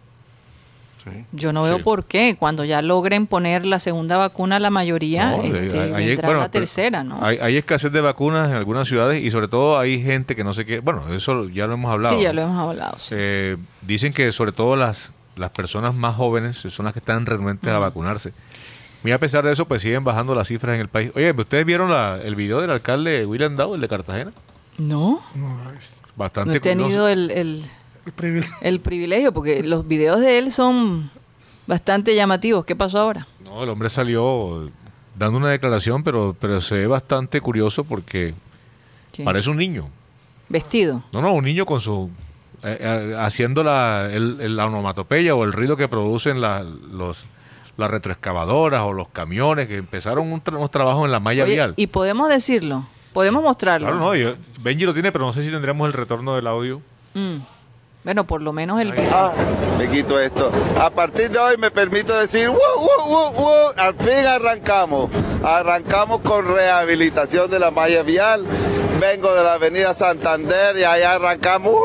Sí. 1.03 1.09
Yo 1.31 1.51
no 1.51 1.63
veo 1.63 1.77
Sí. 1.77 1.83
por 1.83 2.05
qué. 2.05 2.35
Cuando 2.37 2.63
ya 2.63 2.81
logren 2.81 3.25
poner 3.25 3.65
la 3.65 3.79
segunda 3.79 4.17
vacuna, 4.17 4.59
la 4.59 4.69
mayoría 4.69 5.31
No, 5.37 5.41
este, 5.43 5.79
hay- 5.93 5.93
hay- 6.09 6.15
bueno, 6.17 6.41
la 6.41 6.49
tercera, 6.49 7.03
¿no? 7.03 7.17
Hay, 7.25 7.37
hay 7.41 7.57
escasez 7.57 7.91
de 7.91 8.01
vacunas 8.01 8.49
en 8.51 8.55
algunas 8.55 8.87
ciudades 8.87 9.23
y 9.23 9.31
sobre 9.31 9.47
todo 9.47 9.79
hay 9.79 10.01
gente 10.03 10.35
que 10.35 10.43
no 10.43 10.53
se 10.53 10.63
quiere. 10.65 10.81
Bueno, 10.81 11.11
eso 11.13 11.49
ya 11.49 11.65
lo 11.65 11.73
hemos 11.73 11.91
hablado. 11.91 12.15
sí, 12.15 12.21
ya 12.23 12.33
lo 12.33 12.41
hemos 12.43 12.57
hablado. 12.57 12.97
sí. 12.99 13.15
Eh, 13.17 13.57
dicen 13.81 14.13
que 14.13 14.31
sobre 14.31 14.51
todo 14.51 14.75
las, 14.75 15.11
las 15.35 15.49
personas 15.51 15.95
más 15.95 16.15
jóvenes 16.15 16.57
son 16.57 16.83
las 16.85 16.93
que 16.93 16.99
están 16.99 17.25
renuentes 17.25 17.71
a 17.71 17.79
vacunarse. 17.79 18.31
Y 19.03 19.09
a 19.09 19.17
pesar 19.17 19.43
de 19.43 19.51
eso, 19.53 19.65
pues 19.65 19.81
siguen 19.81 20.03
bajando 20.03 20.35
las 20.35 20.47
cifras 20.49 20.75
en 20.75 20.81
el 20.81 20.87
país. 20.87 21.11
Oye, 21.15 21.31
¿ustedes 21.31 21.65
vieron 21.65 21.89
la- 21.89 22.19
el 22.23 22.35
video 22.35 22.61
del 22.61 22.69
alcalde 22.69 23.25
William 23.25 23.55
Dow, 23.55 23.73
el 23.73 23.81
de 23.81 23.87
Cartagena? 23.87 24.31
No, 24.77 25.19
Bastante 26.15 26.49
no 26.51 26.55
he 26.57 26.59
tenido 26.59 27.07
el- 27.07 27.63
el 28.05 28.11
privilegio. 28.13 28.55
el 28.61 28.79
privilegio, 28.79 29.31
porque 29.33 29.63
los 29.63 29.87
videos 29.87 30.19
de 30.19 30.37
él 30.39 30.51
son 30.51 31.09
bastante 31.67 32.15
llamativos. 32.15 32.65
¿Qué 32.65 32.75
pasó 32.75 32.99
ahora? 32.99 33.27
No, 33.43 33.63
el 33.63 33.69
hombre 33.69 33.89
salió 33.89 34.69
dando 35.17 35.37
una 35.37 35.49
declaración, 35.49 36.03
pero, 36.03 36.35
pero 36.39 36.61
se 36.61 36.75
ve 36.75 36.87
bastante 36.87 37.41
curioso 37.41 37.83
porque 37.83 38.33
¿Qué? 39.11 39.23
parece 39.23 39.49
un 39.49 39.57
niño. 39.57 39.87
Vestido. 40.49 41.03
No, 41.13 41.21
no, 41.21 41.33
un 41.33 41.45
niño 41.45 41.65
con 41.65 41.79
su... 41.79 42.09
eh, 42.63 42.77
eh, 42.79 43.15
haciendo 43.17 43.63
la, 43.63 44.09
el, 44.11 44.37
el- 44.41 44.55
la 44.57 44.65
onomatopeya 44.65 45.35
o 45.35 45.43
el 45.43 45.53
ruido 45.53 45.77
que 45.77 45.87
producen 45.87 46.41
la- 46.41 46.63
los, 46.63 47.25
las 47.77 47.89
retroexcavadoras 47.91 48.81
o 48.83 48.93
los 48.93 49.07
camiones 49.09 49.67
que 49.67 49.77
empezaron 49.77 50.31
un 50.31 50.43
tra- 50.43 50.57
unos 50.57 50.71
trabajos 50.71 51.05
en 51.05 51.11
la 51.11 51.19
malla 51.19 51.43
Oye, 51.43 51.53
vial. 51.53 51.73
y 51.77 51.87
podemos 51.87 52.27
decirlo, 52.29 52.85
podemos 53.13 53.43
mostrarlo. 53.43 53.87
Claro, 53.87 54.03
no, 54.03 54.15
yo- 54.15 54.35
Benji 54.59 54.85
lo 54.85 54.93
tiene, 54.93 55.11
pero 55.11 55.25
no 55.25 55.33
sé 55.33 55.43
si 55.43 55.51
tendremos 55.51 55.87
el 55.87 55.93
retorno 55.93 56.35
del 56.35 56.47
audio. 56.47 56.81
Mm. 57.13 57.37
Bueno, 58.03 58.25
por 58.25 58.41
lo 58.41 58.51
menos 58.51 58.81
el 58.81 58.93
Ah, 59.11 59.31
me 59.77 59.87
quito 59.87 60.19
esto. 60.19 60.51
A 60.79 60.89
partir 60.89 61.29
de 61.29 61.37
hoy 61.37 61.57
me 61.57 61.69
permito 61.69 62.17
decir, 62.19 62.49
"Woo, 62.49 62.57
woo, 62.57 63.05
woo, 63.07 63.31
woo". 63.31 63.71
al 63.77 63.93
fin 63.95 64.25
arrancamos. 64.25 65.09
Arrancamos 65.43 66.21
con 66.21 66.51
rehabilitación 66.53 67.49
de 67.51 67.59
la 67.59 67.69
malla 67.69 68.01
vial. 68.01 68.43
Vengo 68.99 69.33
de 69.33 69.43
la 69.43 69.53
avenida 69.53 69.93
Santander 69.93 70.77
y 70.77 70.83
allá 70.83 71.13
arrancamos. 71.13 71.75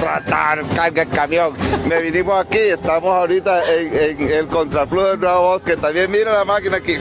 Tratar, 0.00 0.62
carga 0.74 1.02
el 1.02 1.08
camión. 1.08 1.54
Me 1.86 2.00
vinimos 2.00 2.38
aquí, 2.44 2.58
estamos 2.58 3.10
ahorita 3.10 3.62
en, 3.72 4.20
en 4.22 4.30
el 4.30 4.46
contraflujo 4.48 5.08
del 5.08 5.20
Nuevo 5.20 5.40
Bosque. 5.42 5.76
También 5.76 6.10
mira 6.10 6.32
la 6.32 6.44
máquina 6.44 6.76
aquí. 6.78 6.96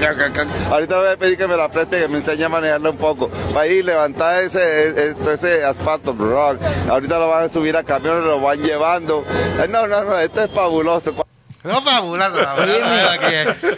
Ahorita 0.69 0.97
voy 0.97 1.09
a 1.09 1.17
pedir 1.17 1.37
que 1.37 1.47
me 1.47 1.55
la 1.57 1.69
preste, 1.69 1.99
que 1.99 2.07
me 2.07 2.17
enseñe 2.17 2.43
a 2.43 2.49
manejarla 2.49 2.89
un 2.89 2.97
poco. 2.97 3.29
Para 3.53 3.67
ir 3.67 3.85
levantar 3.85 4.43
ese, 4.43 4.89
ese, 4.89 5.33
ese 5.33 5.63
asfalto. 5.63 6.13
bro. 6.13 6.57
Ahorita 6.89 7.19
lo 7.19 7.29
van 7.29 7.45
a 7.45 7.49
subir 7.49 7.75
a 7.77 7.83
camiones, 7.83 8.23
lo 8.23 8.39
van 8.41 8.59
llevando. 8.61 9.23
Eh, 9.61 9.67
No, 9.69 9.87
no, 9.87 10.03
no, 10.03 10.17
esto 10.19 10.43
es 10.43 10.51
fabuloso. 10.51 11.13
No, 11.63 11.81
fabuloso. 11.81 12.39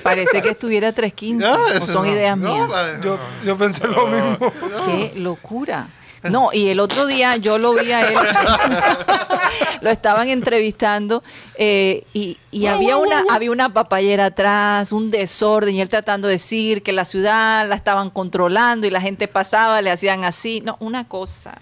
Parece 0.02 0.42
que 0.42 0.50
estuviera 0.50 0.92
315. 0.92 1.46
No, 1.48 1.84
o 1.84 1.88
son 1.88 2.08
no. 2.08 2.12
ideas 2.14 2.36
No, 2.38 2.54
mías. 2.54 2.68
vale, 2.70 2.94
Yo, 3.04 3.18
no. 3.18 3.46
yo 3.46 3.58
pensé 3.58 3.88
lo 3.88 4.08
mismo. 4.08 4.38
Qué 4.86 5.12
locura. 5.20 5.88
No, 6.30 6.50
y 6.54 6.70
el 6.70 6.80
otro 6.80 7.06
día 7.06 7.36
yo 7.38 7.58
lo 7.58 7.74
vi 7.74 7.92
a 7.92 8.08
él, 8.08 8.16
lo 9.82 9.90
estaban 9.90 10.30
entrevistando 10.30 11.24
eh, 11.56 12.04
y, 12.14 12.38
y 12.52 12.66
había 12.68 12.98
una 12.98 13.24
había 13.32 13.52
una 13.52 13.70
papayera 13.74 14.26
atrás, 14.26 14.92
un 14.92 15.12
desorden 15.12 15.76
y 15.76 15.82
él 15.82 15.90
tratando 15.90 16.28
de 16.28 16.34
decir 16.34 16.84
que 16.84 16.92
la 16.92 17.06
ciudad 17.06 17.68
la 17.68 17.76
estaban 17.76 18.10
controlando 18.10 18.88
y 18.88 18.92
la 18.92 19.02
gente 19.02 19.28
pasaba, 19.28 19.82
le 19.82 19.92
hacían 19.92 20.24
así, 20.24 20.62
no, 20.66 20.78
una 20.80 21.08
cosa 21.08 21.54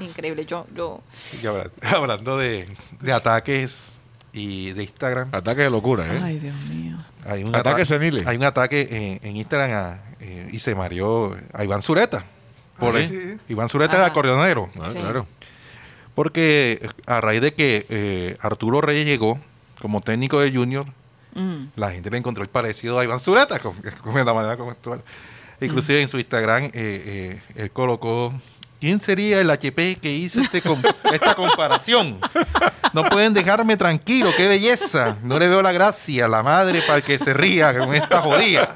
increíble. 0.00 0.46
Yo 0.46 0.66
yo 0.74 1.00
Y 1.42 1.46
habla- 1.46 1.70
hablando 1.96 2.36
de, 2.38 2.66
de 3.00 3.12
ataques 3.12 3.98
y 4.32 4.70
de 4.72 4.82
Instagram, 4.84 5.28
Ataque 5.32 5.62
de 5.62 5.70
locura, 5.70 6.06
¿eh? 6.06 6.20
ay, 6.22 6.38
Dios 6.38 6.54
mío. 6.68 6.96
hay 7.26 7.42
un 7.42 7.48
Ataques 7.54 7.70
ataque, 7.72 7.86
seniles. 7.86 8.26
hay 8.28 8.36
un 8.36 8.44
ataque 8.44 9.18
en, 9.22 9.28
en 9.28 9.36
Instagram 9.36 9.70
a- 9.72 9.98
eh, 10.20 10.48
y 10.52 10.58
se 10.60 10.74
mareó 10.74 11.36
a 11.52 11.64
Iván 11.64 11.82
Zureta. 11.82 12.24
Por 12.80 12.96
Ah, 12.96 13.00
sí. 13.06 13.36
Iván 13.48 13.68
Zureta 13.68 13.96
era 13.96 14.06
acordeonero. 14.06 14.70
Ah, 14.80 14.88
Sí. 14.92 14.98
Claro. 14.98 15.26
Porque 16.14 16.78
eh, 16.82 16.88
a 17.06 17.20
raíz 17.20 17.40
de 17.40 17.54
que 17.54 17.86
eh, 17.88 18.36
Arturo 18.40 18.80
Reyes 18.80 19.06
llegó 19.06 19.38
como 19.80 20.00
técnico 20.00 20.40
de 20.40 20.52
Junior, 20.52 20.86
Mm. 21.32 21.66
la 21.76 21.92
gente 21.92 22.10
le 22.10 22.18
encontró 22.18 22.42
el 22.42 22.48
parecido 22.50 22.98
a 22.98 23.04
Iván 23.04 23.20
Zureta 23.20 23.60
con, 23.60 23.74
con 24.02 24.24
la 24.24 24.34
manera 24.34 24.56
como 24.56 24.72
actual. 24.72 25.00
Inclusive 25.60 26.02
en 26.02 26.08
su 26.08 26.18
Instagram 26.18 26.64
eh, 26.64 26.70
eh, 26.74 27.42
él 27.54 27.70
colocó 27.70 28.32
¿Quién 28.80 28.98
sería 28.98 29.40
el 29.42 29.50
HP 29.50 29.96
que 30.00 30.10
hizo 30.10 30.40
este 30.40 30.62
com- 30.62 30.80
esta 31.12 31.34
comparación? 31.34 32.18
No 32.94 33.04
pueden 33.10 33.34
dejarme 33.34 33.76
tranquilo, 33.76 34.30
qué 34.34 34.48
belleza. 34.48 35.18
No 35.22 35.38
le 35.38 35.48
veo 35.48 35.60
la 35.60 35.70
gracia 35.70 36.24
a 36.24 36.28
la 36.28 36.42
madre 36.42 36.80
para 36.86 37.02
que 37.02 37.18
se 37.18 37.34
ría 37.34 37.76
con 37.78 37.94
esta 37.94 38.22
jodida. 38.22 38.72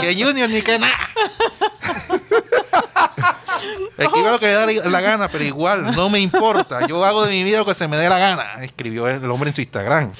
Que 0.00 0.14
Junior 0.14 0.48
ni 0.48 0.62
que 0.62 0.78
nada. 0.78 0.94
Escribe 3.98 4.30
lo 4.30 4.38
que 4.38 4.46
le 4.46 4.54
da 4.54 4.64
la 4.66 4.90
la 4.90 5.00
gana, 5.00 5.28
pero 5.28 5.42
igual, 5.44 5.94
no 5.96 6.08
me 6.08 6.20
importa. 6.20 6.86
Yo 6.86 7.04
hago 7.04 7.24
de 7.24 7.30
mi 7.30 7.42
vida 7.44 7.58
lo 7.58 7.66
que 7.66 7.74
se 7.74 7.88
me 7.88 7.96
dé 7.96 8.08
la 8.08 8.18
gana. 8.18 8.62
Escribió 8.64 9.08
el 9.08 9.28
hombre 9.30 9.50
en 9.50 9.54
su 9.54 9.60
Instagram. 9.60 10.12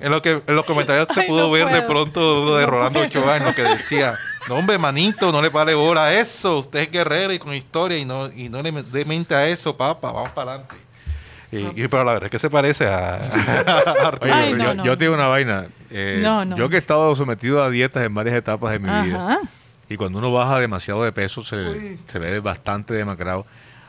En, 0.00 0.10
lo 0.10 0.20
que, 0.22 0.42
en 0.46 0.56
los 0.56 0.64
comentarios 0.66 1.08
se 1.12 1.20
Ay, 1.20 1.26
pudo 1.28 1.46
no 1.46 1.50
ver 1.50 1.68
de 1.70 1.82
pronto 1.82 2.42
uno 2.42 2.56
de 2.56 2.64
No 2.64 2.70
Rolando 2.70 3.00
puedo. 3.00 3.08
Ochoa 3.08 3.36
en 3.38 3.44
lo 3.44 3.54
que 3.54 3.62
decía, 3.62 4.14
no 4.48 4.56
hombre, 4.56 4.76
manito, 4.78 5.32
no 5.32 5.40
le 5.40 5.50
pare 5.50 5.74
bola 5.74 6.06
a 6.06 6.14
eso. 6.14 6.58
Usted 6.58 6.80
es 6.80 6.90
guerrero 6.90 7.32
y 7.32 7.38
con 7.38 7.54
historia 7.54 7.96
y 7.98 8.04
no, 8.04 8.30
y 8.30 8.48
no 8.48 8.62
le 8.62 8.72
dé 8.72 9.04
mente 9.06 9.34
a 9.34 9.46
eso, 9.48 9.76
papá. 9.76 10.12
Vamos 10.12 10.30
para 10.30 10.52
adelante. 10.52 10.76
Y, 11.52 11.58
y- 11.84 11.88
pero 11.88 12.04
la 12.04 12.12
verdad 12.12 12.26
es 12.26 12.30
que 12.30 12.38
se 12.38 12.50
parece 12.50 12.86
a, 12.86 13.14
a 13.16 14.06
Arturo. 14.06 14.34
Ay, 14.34 14.50
yo, 14.50 14.56
no, 14.56 14.64
yo- 14.64 14.74
no. 14.74 14.84
yo 14.84 14.98
te 14.98 15.04
digo 15.04 15.14
una 15.14 15.28
vaina. 15.28 15.66
eh, 15.90 16.18
No, 16.22 16.44
no. 16.44 16.56
Yo 16.56 16.68
que 16.68 16.76
he 16.76 16.78
estado 16.78 17.14
sometido 17.14 17.62
a 17.62 17.70
dietas 17.70 18.04
en 18.04 18.14
varias 18.14 18.36
etapas 18.36 18.72
de 18.72 18.78
mi 18.78 18.90
vida. 19.06 19.38
Y 19.88 19.96
cuando 19.96 20.18
uno 20.18 20.32
baja 20.32 20.58
demasiado 20.60 21.04
de 21.04 21.12
peso 21.12 21.42
se, 21.44 21.98
se 22.06 22.18
ve 22.18 22.40
bastante 22.40 22.94
demacrado. 22.94 23.46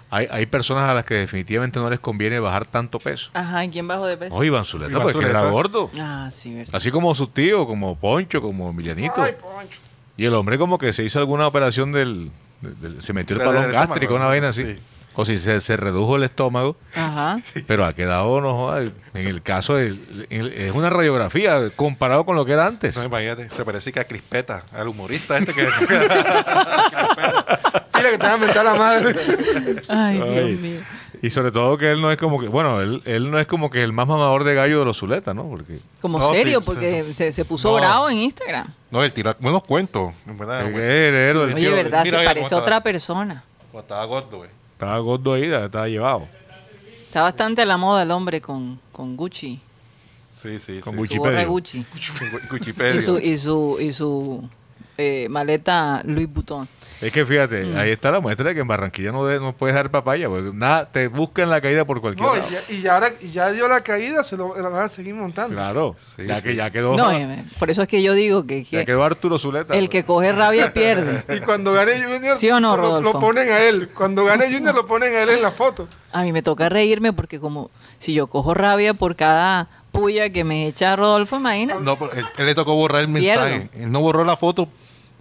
Hay, 0.10 0.28
hay 0.32 0.46
personas 0.46 0.90
a 0.90 0.94
las 0.94 1.04
que 1.04 1.16
definitivamente 1.16 1.80
no 1.80 1.90
les 1.90 2.00
conviene 2.00 2.40
bajar 2.40 2.66
tanto 2.66 2.98
peso. 3.00 3.30
Ajá, 3.34 3.66
¿y 3.66 3.70
quién 3.70 3.88
bajó 3.88 4.06
de 4.06 4.16
peso? 4.16 4.34
No, 4.34 4.44
Iván 4.44 4.64
Zuleta, 4.64 4.92
Iván 4.92 5.04
porque 5.12 5.26
era 5.28 5.50
gordo. 5.50 5.92
Ah, 6.00 6.30
sí, 6.32 6.54
verdad. 6.56 6.76
Así 6.76 6.92
como 6.92 7.14
su 7.14 7.28
tío, 7.28 7.68
como 7.68 7.98
Poncho, 7.98 8.42
como 8.42 8.70
Emilianito. 8.70 9.22
Ay, 9.22 9.34
Poncho. 9.42 9.80
Y 10.16 10.24
el 10.26 10.34
hombre 10.34 10.58
como 10.58 10.78
que 10.78 10.94
se 10.94 11.04
hizo 11.04 11.20
alguna 11.20 11.46
operación 11.48 11.92
del... 11.92 12.32
del- 12.62 13.02
se 13.02 13.12
metió 13.14 13.36
el 13.36 13.42
palón 13.44 13.64
gástrico, 13.70 13.94
estómago, 13.94 14.16
una 14.16 14.26
vaina 14.28 14.48
así. 14.50 14.64
sí. 14.64 14.76
O 15.20 15.26
si 15.26 15.38
se, 15.38 15.60
se 15.60 15.76
redujo 15.78 16.16
el 16.16 16.24
estómago. 16.24 16.78
Ajá. 16.96 17.40
Pero 17.66 17.86
ha 17.86 17.94
quedado, 17.94 18.40
no 18.40 18.78
en 18.80 18.94
el 19.14 19.42
caso, 19.42 19.76
de, 19.76 19.98
es 20.30 20.74
una 20.74 20.90
radiografía 20.92 21.70
comparado 21.76 22.24
con 22.26 22.36
lo 22.36 22.46
que 22.46 22.52
era 22.54 22.68
antes. 22.68 22.96
No, 22.96 23.04
imagínate, 23.04 23.50
se 23.50 23.66
parece 23.66 23.92
que 23.92 24.00
a 24.00 24.04
Crispeta, 24.06 24.64
al 24.72 24.88
humorista 24.88 25.38
este 25.40 25.54
que... 25.54 25.68
Mira 27.98 28.12
que 28.12 28.18
te 28.18 28.28
va 28.28 28.34
a 28.34 28.38
mentar 28.38 28.64
la 28.66 28.76
madre. 28.76 29.16
Ay, 29.90 30.22
Ay. 30.24 30.46
Dios 30.48 30.60
mío. 30.62 30.80
Y 31.20 31.32
sobre 31.32 31.52
todo 31.52 31.80
que 31.80 31.92
él 31.92 32.00
no 32.00 32.12
es 32.12 32.18
como 32.20 32.40
que, 32.40 32.48
bueno, 32.48 32.80
él, 32.80 33.02
él 33.06 33.32
no 33.32 33.40
es 33.40 33.48
como 33.48 33.72
que 33.72 33.82
el 33.84 33.92
más 33.92 34.08
mamador 34.08 34.44
de 34.44 34.54
gallo 34.54 34.78
de 34.80 34.86
los 34.86 34.98
zuletas, 34.98 35.34
¿no? 35.34 35.50
Porque 35.50 35.80
Como 36.00 36.20
No, 36.20 36.30
serio, 36.30 36.60
sí, 36.62 36.66
porque 36.68 37.06
sí. 37.08 37.14
se, 37.14 37.32
se 37.32 37.44
puso 37.44 37.70
No. 37.72 37.78
bravo 37.78 38.08
en 38.12 38.20
Instagram. 38.20 38.68
No, 38.92 39.04
él 39.04 39.12
tira 39.12 39.36
buenos 39.40 39.64
cuentos. 39.64 40.14
Verdad, 40.28 40.68
heredero 40.70 41.48
del 41.48 41.56
Oye, 41.56 41.72
verdad, 41.72 42.06
se 42.06 42.12
parece 42.24 42.54
a 42.54 42.60
otra 42.60 42.82
persona. 42.84 43.44
Cuando 43.72 43.82
estaba 43.82 44.06
gordo, 44.06 44.38
güey. 44.38 44.50
Estaba 44.78 45.00
gordo 45.00 45.34
ahí, 45.34 45.44
estaba 45.52 45.88
llevado. 45.88 46.28
Está 47.08 47.24
bastante 47.24 47.64
a 47.64 47.66
la 47.66 47.78
moda 47.78 48.04
el 48.04 48.12
hombre 48.12 48.40
con, 48.42 48.80
con 48.92 49.18
Gucci. 49.18 49.60
Sí, 50.40 50.60
sí, 50.60 50.80
Con 50.82 50.94
sí. 50.94 50.98
Gucci. 51.00 51.14
Su 51.16 51.20
gorra. 51.20 51.44
Gucci. 51.46 51.80
Gu- 51.96 52.54
Wikipedia. 52.54 52.94
Y 52.96 53.00
su, 53.00 53.18
y 53.18 53.38
su, 53.38 53.78
y 53.80 53.92
su 53.92 54.48
eh, 55.00 55.28
maleta 55.32 56.04
Louis 56.06 56.32
Vuitton. 56.32 56.68
Es 57.00 57.12
que 57.12 57.26
fíjate, 57.26 57.64
Mm. 57.64 57.78
ahí 57.78 57.92
está 57.92 58.10
la 58.12 58.20
muestra 58.20 58.50
de 58.50 58.56
que 58.56 58.62
en 58.62 58.68
Barranquilla 58.68 59.12
no, 59.12 59.24
de- 59.26 59.40
no 59.40 59.54
puedes 59.54 59.76
dar 59.76 59.92
papaya, 59.92 60.28
porque 60.30 60.50
nada, 60.54 60.90
te 60.92 61.08
buscan 61.08 61.50
la 61.50 61.62
caída 61.62 61.86
por 61.86 62.02
cualquier 62.02 62.26
No, 62.28 62.36
lado. 62.36 62.48
y 62.50 62.52
ya, 62.52 62.62
y 62.70 62.82
ya 62.82 62.94
ahora 62.96 63.12
y 63.22 63.28
ya 63.28 63.52
dio 63.52 63.68
la 63.68 63.82
caída, 63.82 64.24
se 64.24 64.36
lo 64.36 64.60
la 64.60 64.70
van 64.70 64.86
a 64.86 64.88
seguir 64.90 65.14
montando. 65.14 65.56
Claro, 65.56 65.96
Sí, 66.00 66.26
ya 66.26 66.38
sí. 66.38 66.42
que 66.44 66.56
ya 66.56 66.72
quedó, 66.72 66.96
No, 66.98 67.12
eh, 67.12 67.46
por 67.60 67.70
eso 67.70 67.84
es 67.84 67.88
que 67.88 68.02
yo 68.02 68.14
digo 68.14 68.48
que, 68.48 68.64
ya 68.64 68.80
que 68.80 68.86
quedó 68.88 69.04
Arturo 69.04 69.38
Zuleta. 69.38 69.76
el 69.76 69.90
que 69.90 70.06
coge 70.06 70.32
rabia 70.32 70.74
pierde. 70.74 71.24
Y 71.36 71.40
cuando 71.42 71.74
gane 71.74 72.02
Junior, 72.04 72.36
¿Sí 72.36 72.50
o 72.50 72.60
no, 72.60 72.76
lo- 72.76 73.00
lo, 73.02 73.20
ponen 73.20 73.48
a 73.52 73.60
él. 73.60 73.90
Cuando 73.94 74.26
gane 74.26 74.52
Junior, 74.52 74.74
lo 74.74 74.88
ponen 74.88 75.14
a 75.14 75.22
él 75.22 75.30
en 75.30 75.42
la 75.44 75.52
foto. 75.52 75.88
A 76.12 76.24
mí 76.24 76.32
me 76.32 76.42
toca 76.42 76.68
reírme 76.70 77.14
porque 77.14 77.40
como 77.40 77.70
si 78.00 78.14
yo 78.14 78.26
cojo 78.28 78.54
rabia 78.56 78.94
por 78.96 79.16
cada 79.16 79.68
puya 79.92 80.30
que 80.32 80.44
me 80.44 80.68
echa 80.68 80.96
Rodolfo, 80.96 81.36
imagínate. 81.38 81.82
No, 81.84 81.98
pero 82.00 82.12
él, 82.14 82.26
él 82.38 82.46
le 82.48 82.56
tocó 82.56 82.76
borrar 82.76 83.02
el 83.04 83.14
Pierdo. 83.14 83.44
mensaje. 83.46 83.70
Él 83.84 83.92
no 83.92 84.02
borró 84.02 84.24
la 84.24 84.36
foto, 84.38 84.68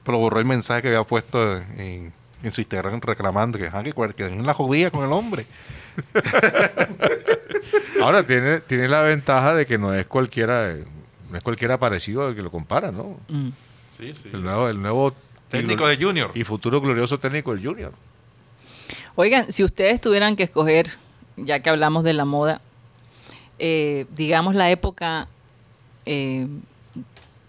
pero 0.06 0.18
borró 0.18 0.38
el 0.38 0.46
mensaje 0.46 0.82
que 0.82 0.88
había 0.88 1.02
puesto 1.02 1.56
en, 1.56 2.12
en 2.40 2.50
su 2.52 2.60
Instagram 2.60 3.00
reclamando 3.00 3.58
que, 3.58 3.66
ah, 3.66 3.82
que, 3.82 3.92
que 4.14 4.26
en 4.26 4.46
la 4.46 4.54
jodía 4.54 4.92
con 4.92 5.04
el 5.04 5.12
hombre. 5.12 5.46
Ahora 8.00 8.24
tiene, 8.24 8.60
tiene 8.60 8.88
la 8.88 9.02
ventaja 9.02 9.54
de 9.54 9.66
que 9.66 9.78
no 9.78 9.92
es 9.92 10.06
cualquiera, 10.06 10.70
eh, 10.70 10.84
no 11.28 11.36
es 11.36 11.42
cualquiera 11.42 11.76
parecido 11.78 12.24
al 12.24 12.36
que 12.36 12.42
lo 12.42 12.52
compara, 12.52 12.92
¿no? 12.92 13.18
Mm. 13.28 13.48
Sí, 13.90 14.14
sí. 14.14 14.30
El 14.32 14.44
nuevo, 14.44 14.68
el 14.68 14.80
nuevo 14.80 15.12
Técnico 15.48 15.88
de 15.88 15.96
Junior. 15.96 16.30
y 16.34 16.44
futuro 16.44 16.80
glorioso 16.80 17.18
técnico 17.18 17.52
del 17.52 17.66
Junior. 17.66 17.92
Oigan, 19.16 19.50
si 19.50 19.64
ustedes 19.64 20.00
tuvieran 20.00 20.36
que 20.36 20.44
escoger, 20.44 20.86
ya 21.36 21.58
que 21.60 21.70
hablamos 21.70 22.04
de 22.04 22.12
la 22.12 22.24
moda, 22.24 22.60
eh, 23.58 24.06
digamos 24.14 24.54
la 24.54 24.70
época 24.70 25.26
eh, 26.04 26.46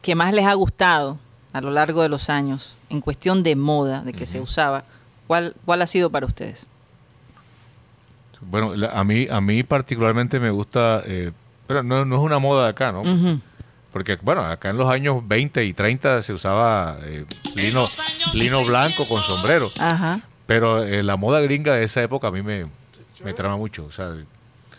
que 0.02 0.16
más 0.16 0.34
les 0.34 0.46
ha 0.46 0.54
gustado 0.56 1.20
a 1.58 1.62
lo 1.62 1.72
largo 1.72 2.02
de 2.04 2.10
los 2.10 2.30
años, 2.30 2.76
en 2.90 3.02
cuestión 3.02 3.44
de 3.44 3.56
moda, 3.56 4.02
de 4.02 4.14
que 4.14 4.26
se 4.26 4.40
usaba, 4.40 4.84
¿cuál, 5.28 5.56
¿cuál 5.66 5.82
ha 5.82 5.88
sido 5.88 6.10
para 6.10 6.26
ustedes? 6.26 6.66
Bueno, 8.42 8.76
la- 8.76 8.90
a 8.90 9.04
mí, 9.04 9.28
a 9.30 9.42
mí 9.42 9.64
particularmente 9.64 10.40
me 10.40 10.52
gusta, 10.52 11.02
eh, 11.06 11.32
pero 11.66 11.84
no, 11.84 12.06
no 12.06 12.18
es 12.18 12.22
una 12.22 12.40
moda 12.40 12.66
de 12.66 12.70
acá, 12.70 12.92
¿no? 12.92 13.04
Porque, 13.92 14.18
bueno, 14.22 14.44
acá 14.44 14.70
en 14.70 14.78
los 14.78 14.88
años 14.90 15.28
20 15.28 15.66
y 15.66 15.74
30 15.74 16.22
se 16.22 16.34
usaba 16.34 17.00
eh, 17.02 17.26
lino, 17.56 17.88
lino 18.34 18.64
blanco 18.64 19.08
con 19.08 19.22
sombrero. 19.24 19.72
Ajá. 19.80 20.22
Pero 20.46 20.84
eh, 20.84 21.02
la 21.02 21.16
moda 21.16 21.42
gringa 21.42 21.74
de 21.74 21.84
esa 21.86 22.04
época 22.04 22.28
a 22.28 22.32
mí 22.32 22.44
me, 22.44 22.68
me 23.24 23.34
trama 23.34 23.58
mucho. 23.58 23.86
O 23.86 23.92
sea, 23.92 24.14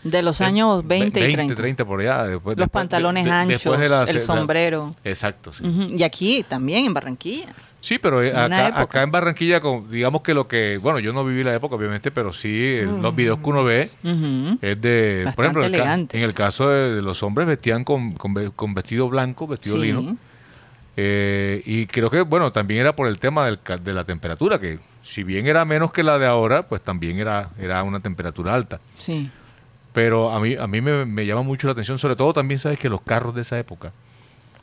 De 0.03 0.21
los 0.21 0.39
años 0.41 0.87
20 0.87 1.29
y 1.29 1.33
30. 1.55 1.85
por 1.85 1.99
allá. 2.01 2.23
Después, 2.23 2.57
Los 2.57 2.65
después- 2.65 2.69
pantalones 2.71 3.25
de- 3.25 3.31
anchos, 3.31 3.49
después 3.63 3.79
de 3.81 3.89
la- 3.89 4.03
el 4.03 4.13
la- 4.15 4.19
sombrero. 4.21 4.95
exacto, 5.03 5.51
sí. 5.53 5.63
Y 5.89 6.03
aquí 6.03 6.45
también, 6.47 6.85
en 6.85 6.93
Barranquilla. 6.93 7.47
Sí, 7.81 7.97
pero 7.97 8.21
eh, 8.21 8.35
acá, 8.35 8.79
acá 8.81 9.03
en 9.03 9.11
Barranquilla, 9.11 9.61
con- 9.61 9.89
digamos 9.89 10.21
que 10.21 10.33
lo 10.33 10.47
que, 10.49 10.77
bueno, 10.79 10.99
yo 10.99 11.13
no 11.13 11.23
viví 11.23 11.43
la 11.45 11.55
época, 11.55 11.75
obviamente, 11.75 12.11
pero 12.11 12.33
sí 12.33 12.77
los 13.01 13.15
videos 13.15 13.39
que 13.39 13.49
uno 13.49 13.63
ve 13.63 13.89
Ujú. 14.03 14.57
es 14.61 14.81
de, 14.81 15.21
por 15.23 15.25
Bastante 15.25 15.41
ejemplo, 15.41 15.61
en 15.61 15.65
el, 15.65 15.71
ca- 15.71 15.77
elegante. 15.77 16.17
en 16.17 16.23
el 16.23 16.33
caso 16.33 16.69
de, 16.69 16.95
de 16.95 17.01
los 17.01 17.23
hombres 17.23 17.47
vestían 17.47 17.83
con, 17.85 18.13
con, 18.13 18.33
ve- 18.33 18.51
con 18.55 18.73
vestido 18.73 19.07
blanco, 19.09 19.47
vestido 19.47 19.77
Sí. 19.77 19.81
lino. 19.83 20.17
Eh, 20.97 21.61
y 21.65 21.85
creo 21.87 22.09
que, 22.09 22.21
bueno, 22.21 22.51
también 22.51 22.81
era 22.81 22.93
por 22.95 23.07
el 23.07 23.19
tema 23.19 23.45
del 23.45 23.59
de 23.83 23.93
la 23.93 24.03
temperatura, 24.03 24.59
que 24.59 24.79
si 25.01 25.23
bien 25.23 25.47
era 25.47 25.63
menos 25.63 25.93
que 25.93 26.03
la 26.03 26.19
de 26.19 26.25
ahora, 26.25 26.63
pues 26.63 26.81
también 26.81 27.19
era, 27.19 27.49
era 27.57 27.81
una 27.83 28.01
temperatura 28.01 28.53
alta. 28.53 28.81
Sí. 28.97 29.29
Pero 29.93 30.31
a 30.31 30.39
mí, 30.39 30.55
a 30.55 30.67
mí 30.67 30.81
me, 30.81 31.05
me 31.05 31.25
llama 31.25 31.41
mucho 31.41 31.67
la 31.67 31.73
atención, 31.73 31.97
sobre 31.99 32.15
todo 32.15 32.33
también 32.33 32.59
sabes 32.59 32.77
que 32.79 32.89
los 32.89 33.01
carros 33.01 33.33
de 33.35 33.41
esa 33.41 33.57
época, 33.59 33.91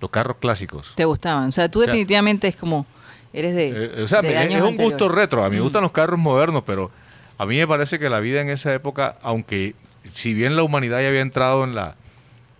los 0.00 0.10
carros 0.10 0.36
clásicos, 0.40 0.92
¿Te 0.94 1.04
gustaban? 1.04 1.48
O 1.48 1.52
sea, 1.52 1.68
tú 1.70 1.80
sea, 1.80 1.86
definitivamente 1.88 2.46
es 2.48 2.56
como, 2.56 2.86
eres 3.32 3.54
de, 3.54 3.68
Eh, 3.98 4.02
o 4.02 4.08
sea, 4.08 4.22
de 4.22 4.30
es, 4.34 4.40
años 4.40 4.62
es 4.64 4.70
un 4.70 4.76
gusto 4.76 5.08
retro. 5.08 5.44
A 5.44 5.48
mí 5.50 5.56
me 5.56 5.60
Mm. 5.60 5.64
gustan 5.64 5.82
los 5.82 5.90
carros 5.92 6.18
modernos, 6.18 6.62
pero 6.64 6.90
a 7.38 7.46
mí 7.46 7.56
me 7.58 7.66
parece 7.66 7.98
que 7.98 8.08
la 8.08 8.20
vida 8.20 8.40
en 8.40 8.50
esa 8.50 8.72
época, 8.72 9.16
aunque 9.22 9.74
si 10.12 10.32
bien 10.32 10.54
la 10.54 10.62
humanidad 10.62 11.00
ya 11.02 11.08
había 11.08 11.20
entrado 11.22 11.64
en 11.64 11.74
la 11.74 11.94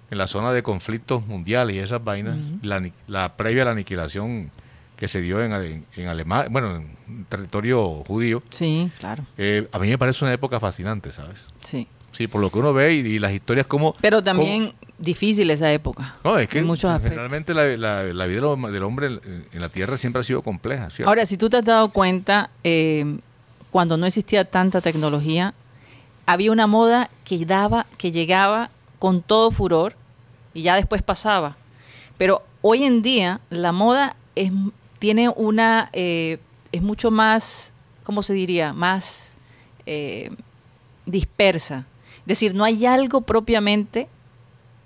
en 0.08 0.18
la 0.18 0.28
zona 0.28 0.52
de 0.52 0.62
conflictos 0.62 1.26
mundiales 1.26 1.74
y 1.74 1.80
esas 1.80 2.02
vainas, 2.04 2.38
la, 2.62 2.76
ani- 2.76 2.92
la 3.08 3.36
previa 3.36 3.62
a 3.62 3.64
la 3.64 3.70
aniquilación 3.72 4.52
que 4.96 5.08
se 5.08 5.20
dio 5.20 5.42
en, 5.42 5.52
Ale- 5.52 5.82
en 5.96 6.06
Alemania, 6.08 6.48
bueno, 6.48 6.76
en 6.76 7.24
territorio 7.28 8.04
judío, 8.06 8.40
Sí, 8.50 8.88
claro. 9.00 9.24
eh, 9.36 9.66
a 9.72 9.78
mí 9.80 9.88
me 9.88 9.98
parece 9.98 10.24
una 10.24 10.32
época 10.32 10.60
fascinante, 10.60 11.10
¿sabes? 11.10 11.44
Sí. 11.60 11.88
Sí, 12.16 12.26
por 12.28 12.40
lo 12.40 12.50
que 12.50 12.58
uno 12.58 12.72
ve 12.72 12.94
y, 12.94 12.98
y 13.00 13.18
las 13.18 13.32
historias 13.32 13.66
como... 13.66 13.94
Pero 14.00 14.22
también 14.24 14.72
difícil 14.98 15.50
esa 15.50 15.70
época. 15.72 16.16
No, 16.24 16.38
es 16.38 16.48
que 16.48 16.58
en 16.60 16.66
muchos 16.66 16.90
aspectos. 16.90 17.10
generalmente 17.10 17.52
la, 17.52 17.76
la- 17.76 18.02
la 18.14 18.26
vida 18.26 18.36
del 18.40 18.44
hom- 18.48 18.70
del 18.70 18.82
hombre 18.84 19.06
en, 19.08 19.20
en 19.52 19.60
la 19.60 19.68
tierra 19.68 19.98
siempre 19.98 20.20
ha 20.20 20.24
sido 20.24 20.40
compleja, 20.42 20.88
¿cierto? 20.90 21.10
Ahora, 21.10 21.26
si 21.26 21.36
tú 21.36 21.50
te 21.50 21.58
has 21.58 21.64
dado 21.64 21.90
cuenta, 21.90 22.48
eh, 22.64 23.18
cuando 23.70 23.98
no 23.98 24.06
existía 24.06 24.46
tanta 24.46 24.80
tecnología, 24.80 25.52
había 26.24 26.50
una 26.52 26.66
moda 26.66 27.10
que 27.24 27.44
daba, 27.44 27.84
que 27.98 28.10
llegaba 28.12 28.70
con 28.98 29.20
todo 29.20 29.50
furor 29.50 29.94
y 30.54 30.62
ya 30.62 30.74
después 30.76 31.02
pasaba. 31.02 31.56
Pero 32.16 32.42
hoy 32.62 32.84
en 32.84 33.02
día 33.02 33.40
la 33.50 33.72
moda 33.72 34.16
es, 34.34 34.50
tiene 34.98 35.28
una, 35.28 35.90
eh, 35.92 36.38
es 36.72 36.80
mucho 36.80 37.10
más, 37.10 37.74
¿cómo 38.04 38.22
se 38.22 38.32
diría? 38.32 38.72
Más 38.72 39.34
eh, 39.84 40.30
dispersa. 41.04 41.86
Decir, 42.26 42.54
no 42.54 42.64
hay 42.64 42.84
algo 42.86 43.22
propiamente 43.22 44.08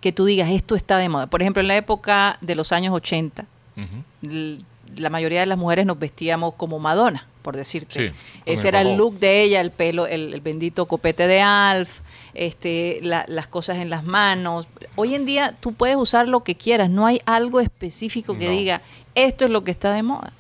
que 0.01 0.13
tú 0.13 0.25
digas, 0.25 0.51
esto 0.51 0.75
está 0.77 0.97
de 0.99 1.09
moda. 1.09 1.27
Por 1.27 1.43
ejemplo, 1.43 1.61
en 1.61 1.69
la 1.69 1.77
época 1.77 2.39
de 2.41 2.55
los 2.55 2.73
años 2.73 2.95
80, 2.95 3.45
Ujú. 3.77 4.31
l- 4.31 4.59
la 4.97 5.09
mayoría 5.11 5.41
de 5.41 5.47
las 5.47 5.59
mujeres 5.59 5.87
nos 5.87 5.99
vestíamos 5.99 6.55
como 6.55 6.79
Madonna, 6.79 7.27
por 7.43 7.57
decirte. 7.57 8.11
Sí, 8.11 8.17
Ese 8.47 8.69
el 8.69 8.75
era 8.75 8.81
el 8.81 8.97
look 8.97 9.19
de 9.21 9.43
ella, 9.43 9.61
el 9.61 9.71
pelo, 9.71 10.07
el, 10.07 10.35
el 10.35 10.41
bendito 10.41 10.87
copete 10.87 11.27
de 11.29 11.41
Alf, 11.43 12.01
este, 12.35 12.99
la- 13.03 13.25
las 13.29 13.47
cosas 13.47 13.79
en 13.79 13.89
las 13.91 14.05
manos. 14.05 14.67
Hoy 14.97 15.15
en 15.15 15.27
día 15.27 15.55
tú 15.61 15.73
puedes 15.75 15.97
usar 15.97 16.29
lo 16.29 16.43
que 16.45 16.55
quieras, 16.57 16.91
no 16.91 17.07
hay 17.07 17.21
algo 17.27 17.61
específico 17.61 18.37
que 18.37 18.47
No. 18.47 18.51
diga, 18.53 18.81
esto 19.15 19.45
es 19.45 19.51
lo 19.51 19.63
que 19.65 19.71
está 19.71 19.93
de 19.95 20.03
moda. 20.03 20.33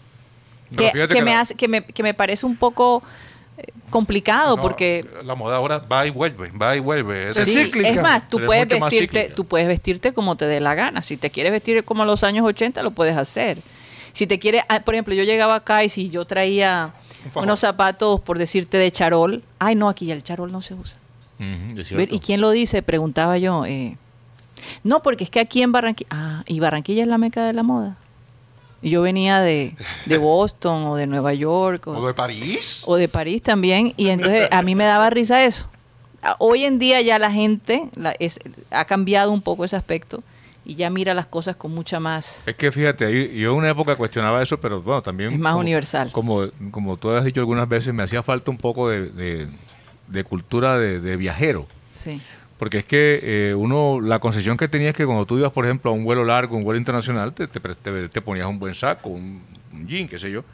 Pero 0.70 0.78
Que, 0.84 0.90
fíjate 0.92 1.08
que 1.08 1.18
que 1.18 1.22
me 1.24 1.30
la- 1.32 1.40
hace, 1.40 1.54
que, 1.54 1.68
me, 1.68 1.82
que 1.84 2.02
me 2.02 2.14
parece 2.14 2.46
un 2.46 2.56
poco 2.56 3.02
complicado 3.90 4.56
No, 4.56 4.62
porque 4.62 5.04
La 5.24 5.34
moda 5.34 5.56
ahora 5.56 5.78
va 5.78 6.06
y 6.06 6.10
vuelve, 6.10 6.50
va 6.50 6.76
y 6.76 6.80
vuelve. 6.80 7.30
Es 7.30 7.36
Es 7.36 7.48
Sí, 7.48 7.64
cíclica. 7.64 7.88
es 7.88 8.02
más, 8.02 8.28
tú 8.28 8.36
Pero 8.38 8.46
puedes 8.46 8.68
vestirte, 8.68 9.32
tú 9.34 9.44
puedes 9.44 9.68
vestirte 9.68 10.12
como 10.12 10.36
te 10.36 10.46
dé 10.46 10.60
la 10.60 10.74
gana. 10.74 11.02
Si 11.02 11.16
te 11.16 11.30
quieres 11.30 11.52
vestir 11.52 11.84
como 11.84 12.04
los 12.04 12.24
años 12.24 12.46
80, 12.46 12.82
lo 12.82 12.92
puedes 12.92 13.16
hacer. 13.16 13.58
Si 14.12 14.26
te 14.26 14.38
quieres, 14.38 14.62
ah, 14.68 14.80
por 14.80 14.94
ejemplo, 14.94 15.14
yo 15.14 15.24
llegaba 15.24 15.56
acá 15.56 15.84
y 15.84 15.88
si 15.88 16.10
yo 16.10 16.24
traía 16.24 16.92
Un 17.34 17.44
unos 17.44 17.60
zapatos, 17.60 18.20
por 18.20 18.38
decirte, 18.38 18.76
de 18.76 18.90
charol, 18.90 19.42
ay 19.58 19.74
no, 19.74 19.88
aquí 19.88 20.06
ya 20.06 20.14
el 20.14 20.22
charol 20.22 20.50
no 20.50 20.62
se 20.62 20.74
usa. 20.74 20.98
¿Y 21.38 22.18
quién 22.18 22.40
lo 22.40 22.50
dice? 22.50 22.82
Preguntaba 22.82 23.38
yo. 23.38 23.64
eh, 23.66 23.96
no, 24.84 25.02
porque 25.02 25.24
es 25.24 25.30
que 25.30 25.40
aquí 25.40 25.62
en 25.62 25.72
Barranquilla, 25.72 26.08
ah, 26.10 26.42
y 26.46 26.60
Barranquilla 26.60 27.02
es 27.02 27.08
la 27.08 27.18
meca 27.18 27.44
de 27.44 27.52
la 27.52 27.62
moda. 27.62 27.96
Y 28.82 28.90
yo 28.90 29.02
venía 29.02 29.40
de, 29.40 29.74
de 30.06 30.18
Boston 30.18 30.84
o 30.84 30.96
de 30.96 31.06
Nueva 31.06 31.34
York 31.34 31.86
o, 31.86 31.92
¿O 31.92 32.06
de 32.06 32.14
París? 32.14 32.82
o 32.86 32.96
de 32.96 33.08
París 33.08 33.42
también, 33.42 33.92
y 33.96 34.08
entonces 34.08 34.48
a 34.50 34.62
mí 34.62 34.74
me 34.74 34.84
daba 34.84 35.10
risa 35.10 35.44
eso. 35.44 35.68
A- 36.22 36.36
Hoy 36.38 36.64
en 36.64 36.78
día 36.78 37.00
ya 37.02 37.18
la 37.18 37.30
gente 37.30 37.88
la- 37.94 38.12
es- 38.18 38.40
ha 38.70 38.84
cambiado 38.86 39.30
un 39.32 39.42
poco 39.42 39.64
ese 39.64 39.76
aspecto 39.76 40.22
y 40.64 40.74
ya 40.76 40.88
mira 40.90 41.14
las 41.14 41.26
cosas 41.26 41.56
con 41.56 41.72
mucha 41.74 42.00
más... 42.00 42.46
Es 42.46 42.54
que 42.56 42.70
fíjate, 42.72 43.04
ahí- 43.06 43.38
yo 43.38 43.52
en 43.52 43.56
una 43.58 43.70
época 43.70 43.96
cuestionaba 43.96 44.42
eso, 44.42 44.58
pero 44.60 44.80
bueno, 44.82 45.02
también... 45.02 45.32
Es 45.32 45.38
más 45.38 45.52
como- 45.52 45.60
universal. 45.62 46.10
Como, 46.12 46.48
como 46.70 46.96
tú 46.96 47.10
has 47.10 47.24
dicho 47.24 47.40
algunas 47.40 47.68
veces, 47.68 47.92
me 47.94 48.02
hacía 48.02 48.22
falta 48.22 48.50
un 48.50 48.58
poco 48.58 48.88
de, 48.88 49.08
de- 49.10 49.48
de 50.08 50.24
cultura 50.24 50.78
de, 50.78 51.00
de 51.00 51.16
viajero. 51.16 51.66
Sí, 51.90 52.20
Porque 52.60 52.78
es 52.78 52.84
que 52.84 53.20
eh, 53.22 53.54
uno, 53.54 54.00
la 54.00 54.18
concesión 54.20 54.56
que 54.56 54.68
tenías 54.68 54.90
es 54.90 54.96
que 54.96 55.06
cuando 55.06 55.24
tú 55.26 55.36
ibas, 55.38 55.50
por 55.50 55.64
ejemplo, 55.64 55.90
a 55.90 55.94
un 55.94 56.04
vuelo 56.04 56.24
largo, 56.24 56.56
un 56.56 56.62
vuelo 56.62 56.78
internacional, 56.78 57.32
te, 57.32 57.48
te, 57.48 57.58
te- 57.58 58.08
te 58.10 58.20
ponías 58.20 58.46
un 58.46 58.58
buen 58.60 58.74
saco, 58.74 59.08
un, 59.08 59.42
un 59.72 59.88
jean, 59.88 60.06
qué 60.06 60.18
sé 60.18 60.30
yo. 60.30 60.44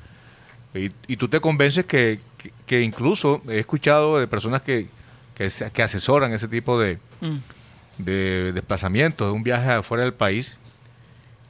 Y, 0.72 0.88
y 1.08 1.16
tú 1.16 1.26
te 1.28 1.40
convences 1.40 1.84
que, 1.84 2.20
que- 2.38 2.52
que 2.64 2.80
incluso 2.82 3.42
he 3.48 3.58
escuchado 3.58 4.18
de 4.20 4.26
personas 4.28 4.62
que, 4.62 4.86
que, 5.34 5.50
se- 5.50 5.70
que 5.72 5.82
asesoran 5.82 6.32
ese 6.32 6.48
tipo 6.48 6.78
de, 6.78 6.98
Mm. 7.20 7.36
de 7.98 8.52
desplazamientos, 8.54 9.26
de 9.28 9.32
un 9.32 9.42
viaje 9.42 9.68
afuera 9.70 10.04
del 10.04 10.14
país, 10.14 10.56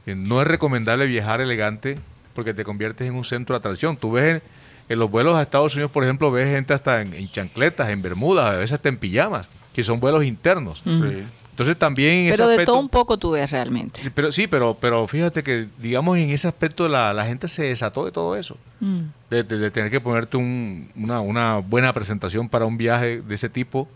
no 0.07 0.41
es 0.41 0.47
recomendable 0.47 1.05
viajar 1.05 1.39
elegante 1.41 1.99
porque 2.33 2.53
te 2.53 2.63
conviertes 2.63 3.07
en 3.07 3.13
un 3.15 3.25
centro 3.25 3.53
de 3.53 3.59
atracción. 3.59 3.97
Tú 3.97 4.11
ves 4.13 4.41
en 4.89 4.99
los 4.99 5.11
vuelos 5.11 5.35
a 5.35 5.41
Estados 5.41 5.73
Unidos, 5.75 5.91
por 5.91 6.03
ejemplo, 6.03 6.31
ves 6.31 6.49
gente 6.49 6.73
hasta 6.73 7.01
en, 7.01 7.13
en 7.13 7.27
chancletas, 7.27 7.89
en 7.89 8.01
bermudas, 8.01 8.45
a 8.45 8.57
veces 8.57 8.71
hasta 8.73 8.87
en 8.89 8.97
pijamas, 8.97 9.49
que 9.77 9.83
son 9.83 9.99
vuelos 9.99 10.25
internos. 10.25 10.81
Sí. 10.83 11.23
Entonces 11.51 11.77
también 11.77 12.13
en 12.13 12.25
ese 12.29 12.37
Pero 12.37 12.47
de 12.47 12.53
aspecto- 12.55 12.71
todo 12.71 12.81
un 12.81 12.89
poco 12.89 13.17
tú 13.19 13.29
ves 13.31 13.51
realmente. 13.51 14.01
Sí, 14.01 14.09
pero 14.09 14.31
sí, 14.31 14.47
pero, 14.47 14.75
pero 14.79 15.07
fíjate 15.07 15.43
que, 15.43 15.67
digamos, 15.77 16.17
en 16.17 16.31
ese 16.31 16.47
aspecto 16.47 16.87
la, 16.89 17.13
la 17.13 17.25
gente 17.25 17.47
se 17.47 17.61
desató 17.65 18.03
de 18.03 18.11
todo 18.11 18.35
eso. 18.35 18.57
Mm. 18.79 19.01
De, 19.29 19.43
de- 19.43 19.57
de 19.59 19.69
tener 19.69 19.91
que 19.91 20.01
ponerte 20.01 20.35
un- 20.37 20.89
una, 20.95 21.19
una 21.21 21.57
buena 21.57 21.93
presentación 21.93 22.49
para 22.49 22.65
un 22.65 22.75
viaje 22.77 23.21
de 23.21 23.35
ese 23.35 23.49
tipo. 23.49 23.87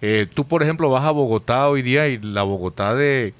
Eh, 0.00 0.28
tú, 0.32 0.44
por 0.46 0.62
ejemplo, 0.62 0.88
vas 0.88 1.02
a 1.04 1.10
Bogotá 1.10 1.68
hoy 1.68 1.82
día 1.82 2.06
y 2.06 2.18
la 2.18 2.44
Bogotá 2.44 2.94
de, 2.94 3.34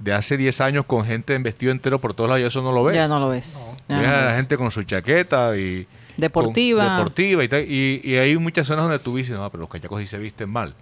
de 0.00 0.12
hace 0.12 0.36
10 0.36 0.60
años 0.62 0.84
con 0.84 1.04
gente 1.06 1.36
en 1.36 1.44
vestido 1.44 1.70
entero 1.70 2.00
por 2.00 2.12
todos 2.14 2.28
lados, 2.28 2.42
y 2.42 2.46
eso 2.46 2.60
no 2.60 2.72
lo 2.72 2.82
ves. 2.82 2.96
Ya 2.96 3.06
no 3.06 3.20
lo 3.20 3.28
ves. 3.28 3.76
Ya 3.88 3.98
Ves 4.00 4.08
no 4.08 4.12
a 4.14 4.20
la 4.20 4.26
ves. 4.26 4.36
gente 4.36 4.56
con 4.56 4.72
su 4.72 4.82
chaqueta 4.82 5.56
y... 5.56 5.86
Deportiva. 6.16 6.84
con- 6.86 6.96
deportiva 6.96 7.44
y 7.44 7.48
tal. 7.48 7.62
Y, 7.68 8.00
y 8.02 8.16
hay 8.16 8.36
muchas 8.36 8.66
zonas 8.66 8.84
donde 8.84 8.98
tú 8.98 9.16
dices, 9.16 9.36
no, 9.36 9.48
pero 9.50 9.62
los 9.62 9.70
cachacos 9.70 10.00
sí 10.00 10.06
se 10.08 10.18
visten 10.18 10.48
mal. 10.50 10.74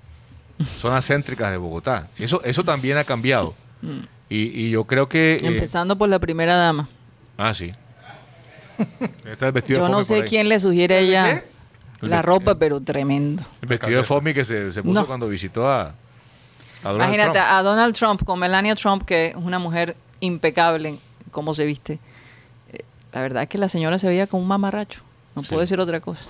Zonas 0.65 1.05
céntricas 1.07 1.51
de 1.51 1.57
Bogotá. 1.57 2.09
Eso, 2.19 2.43
eso 2.45 2.65
también 2.65 2.97
ha 2.99 3.05
cambiado. 3.05 3.55
Y, 4.29 4.67
y 4.67 4.71
yo 4.71 4.85
creo 4.85 5.09
que... 5.09 5.35
eh, 5.35 5.47
Empezando 5.47 5.97
por 5.99 6.09
la 6.09 6.19
primera 6.19 6.55
dama. 6.57 6.89
ah, 7.37 7.53
sí. 7.55 7.73
Está 9.31 9.47
el 9.49 9.53
vestido 9.53 9.79
Yo 9.81 9.85
de 9.87 9.91
no 9.93 10.03
sé 10.05 10.25
quién 10.25 10.49
le 10.49 10.59
sugiere 10.59 10.95
a 10.97 10.99
ella 10.99 11.43
El 12.01 12.11
la 12.11 12.23
ropa, 12.23 12.57
pero 12.57 12.81
tremendo. 12.81 13.43
El 13.61 13.69
vestido 13.69 13.99
de 13.99 14.05
Fomi 14.05 14.35
que 14.35 14.45
se, 14.45 14.73
se 14.73 14.83
puso 14.83 15.01
No. 15.01 15.07
cuando 15.07 15.29
visitó 15.29 15.69
a, 15.69 15.95
a 16.83 16.93
Imagínate 16.93 17.33
Trump. 17.39 17.47
a 17.51 17.63
Donald 17.63 17.95
Trump 17.95 18.25
con 18.25 18.39
Melania 18.39 18.75
Trump, 18.75 19.05
que 19.05 19.29
es 19.29 19.37
una 19.37 19.59
mujer 19.59 19.97
impecable 20.21 20.89
en 20.91 20.99
cómo 21.31 21.55
se 21.55 21.65
viste. 21.65 21.99
Eh, 22.73 22.81
La 23.13 23.21
verdad 23.23 23.43
es 23.45 23.49
que 23.49 23.59
la 23.59 23.69
señora 23.69 23.99
se 23.99 24.09
veía 24.09 24.27
como 24.27 24.43
un 24.43 24.49
mamarracho. 24.49 25.01
No 25.37 25.43
puedo 25.43 25.61
decir 25.61 25.79
otra 25.79 26.01
cosa. 26.01 26.25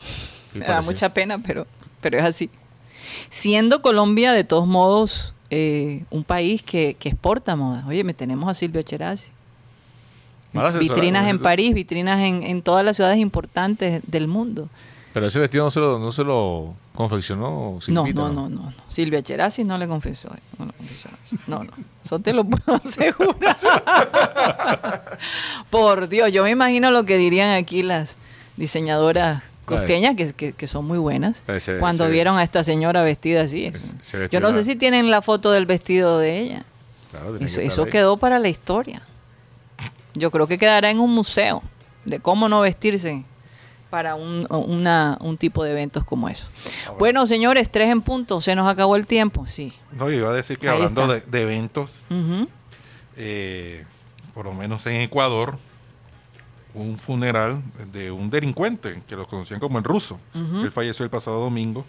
Sí, 0.00 0.58
Me 0.58 0.64
da 0.66 0.80
mucha 0.82 1.12
pena, 1.12 1.38
pero, 1.38 1.66
pero 2.00 2.16
es 2.18 2.24
así. 2.24 2.50
Siendo 3.28 3.82
Colombia, 3.82 4.32
de 4.32 4.44
todos 4.44 4.66
modos, 4.66 5.34
eh, 5.50 6.04
un 6.10 6.24
país 6.24 6.62
que, 6.62 6.96
que 6.98 7.08
exporta 7.08 7.56
moda. 7.56 7.84
Oye, 7.88 8.04
me 8.04 8.14
tenemos 8.14 8.48
a 8.48 8.54
Silvia 8.54 8.80
asesorado, 8.82 9.16
Vitrinas 10.78 11.28
en. 11.28 11.38
París, 11.40 11.74
vitrinas 11.74 12.20
en, 12.20 12.42
en 12.42 12.62
todas 12.62 12.84
las 12.84 12.96
ciudades 12.96 13.18
importantes 13.18 14.02
del 14.06 14.26
mundo. 14.26 14.68
Pero 15.12 15.26
ese 15.26 15.38
vestido 15.40 15.64
no 15.64 15.70
se 15.72 15.80
lo, 15.80 15.98
no 15.98 16.12
se 16.12 16.22
lo 16.22 16.74
confeccionó 16.94 17.74
No, 17.74 17.80
Silvita, 17.80 18.12
no, 18.20 18.28
no, 18.32 18.48
no, 18.48 18.60
no. 18.66 18.72
Silvia 18.88 19.22
Cherazzi 19.22 19.64
no 19.64 19.76
le 19.78 19.88
confesó. 19.88 20.28
eh, 20.34 20.38
No, 20.58 20.66
confesó 20.72 21.08
no, 21.48 21.64
no. 21.64 21.70
Eso 22.04 22.18
te 22.20 22.32
lo 22.32 22.44
puedo 22.44 22.74
asegurar. 22.84 23.56
Por 25.70 26.08
Dios, 26.08 26.32
yo 26.32 26.42
me 26.44 26.50
imagino 26.50 26.90
lo 26.90 27.04
que 27.04 27.16
dirían 27.16 27.50
aquí 27.54 27.82
las 27.82 28.16
diseñadoras 28.56 29.42
costeñas, 29.78 30.14
que, 30.16 30.32
que- 30.32 30.52
que 30.52 30.66
son 30.66 30.84
muy 30.86 30.98
buenas, 30.98 31.42
se- 31.58 31.78
cuando 31.78 32.04
se- 32.06 32.10
vieron 32.10 32.36
a 32.38 32.42
esta 32.42 32.62
señora 32.62 33.02
vestida 33.02 33.42
así. 33.42 33.66
Es- 33.66 33.94
se 34.02 34.28
Yo 34.28 34.40
no 34.40 34.52
sé 34.52 34.64
si 34.64 34.76
tienen 34.76 35.10
la 35.10 35.22
foto 35.22 35.50
del 35.52 35.66
vestido 35.66 36.18
de 36.18 36.38
ella. 36.40 36.64
Claro, 37.10 37.36
Eso, 37.40 37.84
que 37.84 37.90
quedó 37.90 38.16
para 38.16 38.38
la 38.38 38.48
historia. 38.48 39.02
Yo 40.14 40.30
creo 40.30 40.46
que 40.46 40.58
quedará 40.58 40.90
en 40.90 41.00
un 41.00 41.10
museo 41.12 41.62
de 42.04 42.20
cómo 42.20 42.48
no 42.48 42.60
vestirse 42.60 43.24
para 43.90 44.14
un, 44.14 44.46
una- 44.50 45.18
un 45.20 45.36
tipo 45.36 45.64
de 45.64 45.72
eventos 45.72 46.04
como 46.04 46.28
eso. 46.28 46.46
Bueno, 46.98 47.26
señores, 47.26 47.68
tres 47.70 47.88
en 47.88 48.02
punto. 48.02 48.40
Se 48.40 48.54
nos 48.54 48.68
acabó 48.68 48.94
el 48.96 49.06
tiempo. 49.06 49.46
Sí. 49.48 49.72
No, 49.92 50.08
yo 50.08 50.16
iba 50.18 50.30
a 50.30 50.32
decir 50.34 50.58
que 50.58 50.68
Ahí 50.68 50.76
hablando 50.76 51.08
de, 51.08 51.42
eventos, 51.42 51.98
eh, 53.16 53.84
por 54.34 54.44
lo 54.46 54.52
menos 54.52 54.86
en 54.86 55.00
Ecuador, 55.00 55.58
un 56.74 56.96
funeral 56.98 57.60
de 57.92 58.10
un 58.10 58.30
delincuente 58.30 59.02
que 59.08 59.16
lo 59.16 59.26
conocían 59.26 59.60
como 59.60 59.78
el 59.78 59.84
ruso. 59.84 60.20
Él 60.34 60.70
falleció 60.70 61.04
el 61.04 61.10
pasado 61.10 61.40
domingo. 61.40 61.84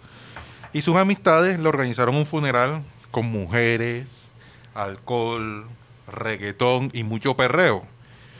Y 0.72 0.82
sus 0.82 0.96
amistades 0.96 1.60
le 1.60 1.68
organizaron 1.68 2.14
un 2.16 2.24
funeral 2.26 2.82
con 3.10 3.26
mujeres, 3.26 4.32
alcohol, 4.74 5.66
reggaetón 6.06 6.90
y 6.92 7.02
mucho 7.02 7.36
perreo. 7.36 7.84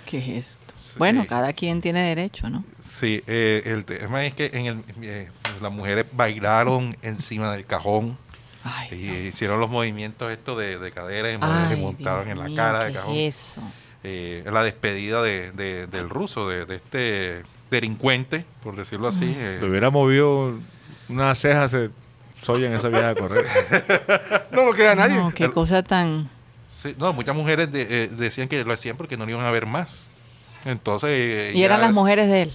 ¿Qué 0.06 0.18
es 0.18 0.46
esto? 0.58 0.74
Bueno, 0.98 1.26
cada 1.26 1.52
quien 1.52 1.80
tiene 1.80 2.00
derecho, 2.02 2.50
¿no? 2.50 2.64
Sí, 2.82 3.22
eh, 3.26 3.62
el 3.66 3.84
tema 3.84 4.24
es 4.26 4.34
que 4.34 4.50
en 4.52 4.66
el, 4.66 4.84
eh, 5.02 5.30
las 5.60 5.72
mujeres 5.72 6.04
bailaron 6.12 6.96
encima 7.02 7.52
del 7.52 7.64
cajón. 7.64 8.18
Ay, 8.64 8.88
Y 8.92 9.26
hicieron 9.28 9.58
los 9.58 9.70
movimientos 9.70 10.30
estos 10.30 10.58
de, 10.58 10.78
de 10.78 10.92
cadera 10.92 11.30
y 11.30 11.38
Ay, 11.40 11.80
montaron 11.80 12.24
Dios 12.26 12.32
en 12.36 12.38
la 12.42 12.48
mío, 12.48 12.56
cara 12.56 12.84
de 12.84 12.92
¿qué 12.92 12.98
cajón. 12.98 13.14
es 13.16 13.38
eso? 13.38 13.62
Eh, 14.04 14.42
la 14.50 14.64
despedida 14.64 15.22
de, 15.22 15.52
de- 15.52 15.86
del 15.86 16.08
ruso, 16.08 16.48
de, 16.48 16.66
de 16.66 16.76
este 16.76 17.42
delincuente, 17.70 18.44
por 18.62 18.74
decirlo 18.76 19.08
así. 19.08 19.32
eh, 19.36 19.58
Le 19.60 19.68
hubiera 19.68 19.90
movido 19.90 20.54
una 21.08 21.34
ceja, 21.34 21.68
se 21.68 21.90
soya 22.42 22.66
en 22.66 22.74
esa 22.74 22.88
vieja 22.88 23.10
a 23.10 23.14
correr. 23.14 23.44
No 24.50 24.64
lo 24.64 24.72
queda 24.74 24.94
nadie. 24.94 25.14
No, 25.16 25.32
qué 25.32 25.50
cosa 25.50 25.82
tan... 25.82 26.28
sí, 26.68 26.94
no, 26.98 27.12
muchas 27.12 27.34
mujeres 27.36 27.70
de- 27.72 27.86
eh, 28.04 28.08
decían 28.08 28.48
que 28.48 28.64
lo 28.64 28.72
hacían 28.72 28.96
porque 28.96 29.16
no 29.16 29.24
lo 29.24 29.30
iban 29.30 29.46
a 29.46 29.50
ver 29.50 29.66
más. 29.66 30.08
Entonces. 30.64 31.08
eh, 31.10 31.52
Y 31.54 31.62
eran 31.62 31.80
las 31.80 31.92
mujeres 31.92 32.28
de 32.28 32.42
él. 32.42 32.52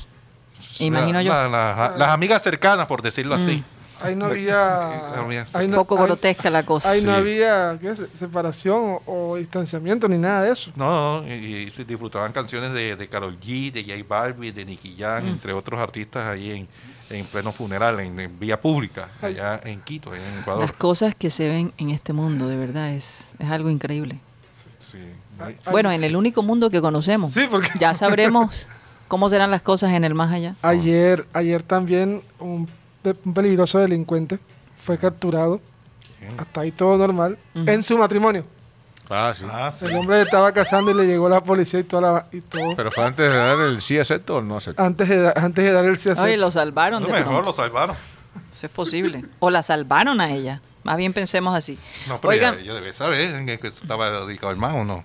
Imagino 0.79 1.13
la- 1.19 1.23
yo. 1.23 1.29
la- 1.33 1.47
la- 1.47 1.95
las 1.97 2.09
amigas 2.09 2.43
cercanas, 2.43 2.87
por 2.87 3.01
decirlo 3.01 3.35
así. 3.35 3.63
Ahí 4.01 4.15
no 4.15 4.25
había. 4.25 5.43
ahí 5.53 5.65
Un 5.65 5.71
no- 5.71 5.77
poco 5.77 5.97
ahí- 5.97 6.03
grotesca 6.05 6.49
la 6.49 6.63
cosa. 6.63 6.91
Ahí 6.91 7.01
no 7.01 7.13
Sí. 7.13 7.17
había 7.19 7.77
¿qué 7.79 7.89
es? 7.89 7.99
separación 8.19 8.99
o, 9.05 9.31
o 9.31 9.35
distanciamiento 9.37 10.07
ni 10.07 10.17
nada 10.17 10.43
de 10.43 10.51
eso. 10.51 10.71
No, 10.75 11.21
no, 11.21 11.27
y, 11.27 11.33
y 11.33 11.69
se 11.69 11.85
disfrutaban 11.85 12.31
canciones 12.33 12.73
de, 12.73 12.95
de 12.95 13.07
Karol 13.07 13.39
G, 13.39 13.71
de 13.71 13.83
J 13.83 14.03
Balvin, 14.07 14.53
de 14.53 14.65
Nicky 14.65 14.95
Jam, 14.97 15.23
Mm. 15.25 15.27
entre 15.29 15.53
otros 15.53 15.79
artistas 15.79 16.27
ahí 16.27 16.51
en, 16.51 16.67
en 17.09 17.25
pleno 17.25 17.51
funeral, 17.51 17.99
en, 17.99 18.19
en 18.19 18.39
vía 18.39 18.59
pública, 18.59 19.09
allá 19.21 19.59
en 19.63 19.81
Quito, 19.81 20.11
allá 20.11 20.21
en 20.33 20.39
Ecuador. 20.39 20.61
Las 20.61 20.73
cosas 20.73 21.15
que 21.15 21.29
se 21.29 21.47
ven 21.49 21.73
en 21.77 21.89
este 21.89 22.13
mundo, 22.13 22.47
de 22.47 22.57
verdad, 22.57 22.91
es, 22.93 23.33
es 23.39 23.49
algo 23.49 23.69
increíble. 23.69 24.19
Sí. 24.77 24.97
Ay, 25.39 25.55
Bueno, 25.71 25.91
en 25.91 26.03
el 26.03 26.15
único 26.15 26.43
mundo 26.43 26.69
que 26.69 26.81
conocemos. 26.81 27.33
Sí, 27.33 27.45
porque- 27.49 27.69
Ya 27.79 27.93
sabremos 27.93 28.67
cómo 29.07 29.29
serán 29.29 29.51
las 29.51 29.61
cosas 29.61 29.91
en 29.93 30.03
el 30.03 30.13
más 30.13 30.31
allá. 30.31 30.55
Ayer, 30.61 31.25
ayer 31.33 31.61
también 31.63 32.21
un, 32.39 32.67
de- 33.03 33.15
un 33.25 33.33
peligroso 33.33 33.79
delincuente 33.79 34.39
fue 34.79 34.97
capturado. 34.97 35.61
Hasta 36.37 36.61
ahí 36.61 36.71
todo 36.71 36.97
normal. 36.97 37.37
En 37.53 37.83
su 37.83 37.97
matrimonio. 37.97 38.43
Ah, 39.09 39.33
sí. 39.37 39.45
Ah, 39.49 39.71
sí. 39.71 39.85
El 39.85 39.95
hombre 39.95 40.21
estaba 40.21 40.51
casando 40.51 40.91
y 40.91 40.93
le 40.93 41.05
llegó 41.07 41.29
la 41.29 41.41
policía 41.41 41.79
y, 41.79 41.83
toda 41.83 42.01
la- 42.01 42.25
y 42.31 42.41
todo. 42.41 42.75
Pero 42.75 42.91
fue 42.91 43.05
antes 43.05 43.31
de 43.31 43.37
dar 43.37 43.59
el 43.61 43.81
sí 43.81 43.97
acepto 43.97 44.35
o 44.35 44.39
el 44.39 44.47
no 44.47 44.57
acepto. 44.57 44.81
Antes 44.83 45.07
de, 45.07 45.31
antes 45.35 45.63
de 45.63 45.71
dar 45.71 45.85
el 45.85 45.97
sí 45.97 46.09
Oye, 46.09 46.19
acepto. 46.19 46.37
lo 46.37 46.51
salvaron 46.51 47.01
No, 47.01 47.07
de 47.07 47.13
mejor 47.13 47.27
pronto. 47.27 47.49
lo 47.49 47.53
salvaron. 47.53 47.95
Eso 48.51 48.65
es 48.65 48.71
posible. 48.71 49.23
O 49.39 49.49
la 49.49 49.63
salvaron 49.63 50.19
a 50.19 50.31
ella. 50.33 50.61
Más 50.83 50.97
bien 50.97 51.13
pensemos 51.13 51.55
así. 51.55 51.77
No, 52.07 52.19
pero 52.19 52.31
Oigan, 52.31 52.55
ella, 52.55 52.63
ella 52.63 52.73
debe 52.73 52.91
saber 52.93 53.35
en 53.35 53.45
qué 53.45 53.59
estaba 53.67 54.09
dedicado 54.25 54.51
el 54.51 54.57
man 54.57 54.75
o 54.75 54.83
no. 54.83 55.03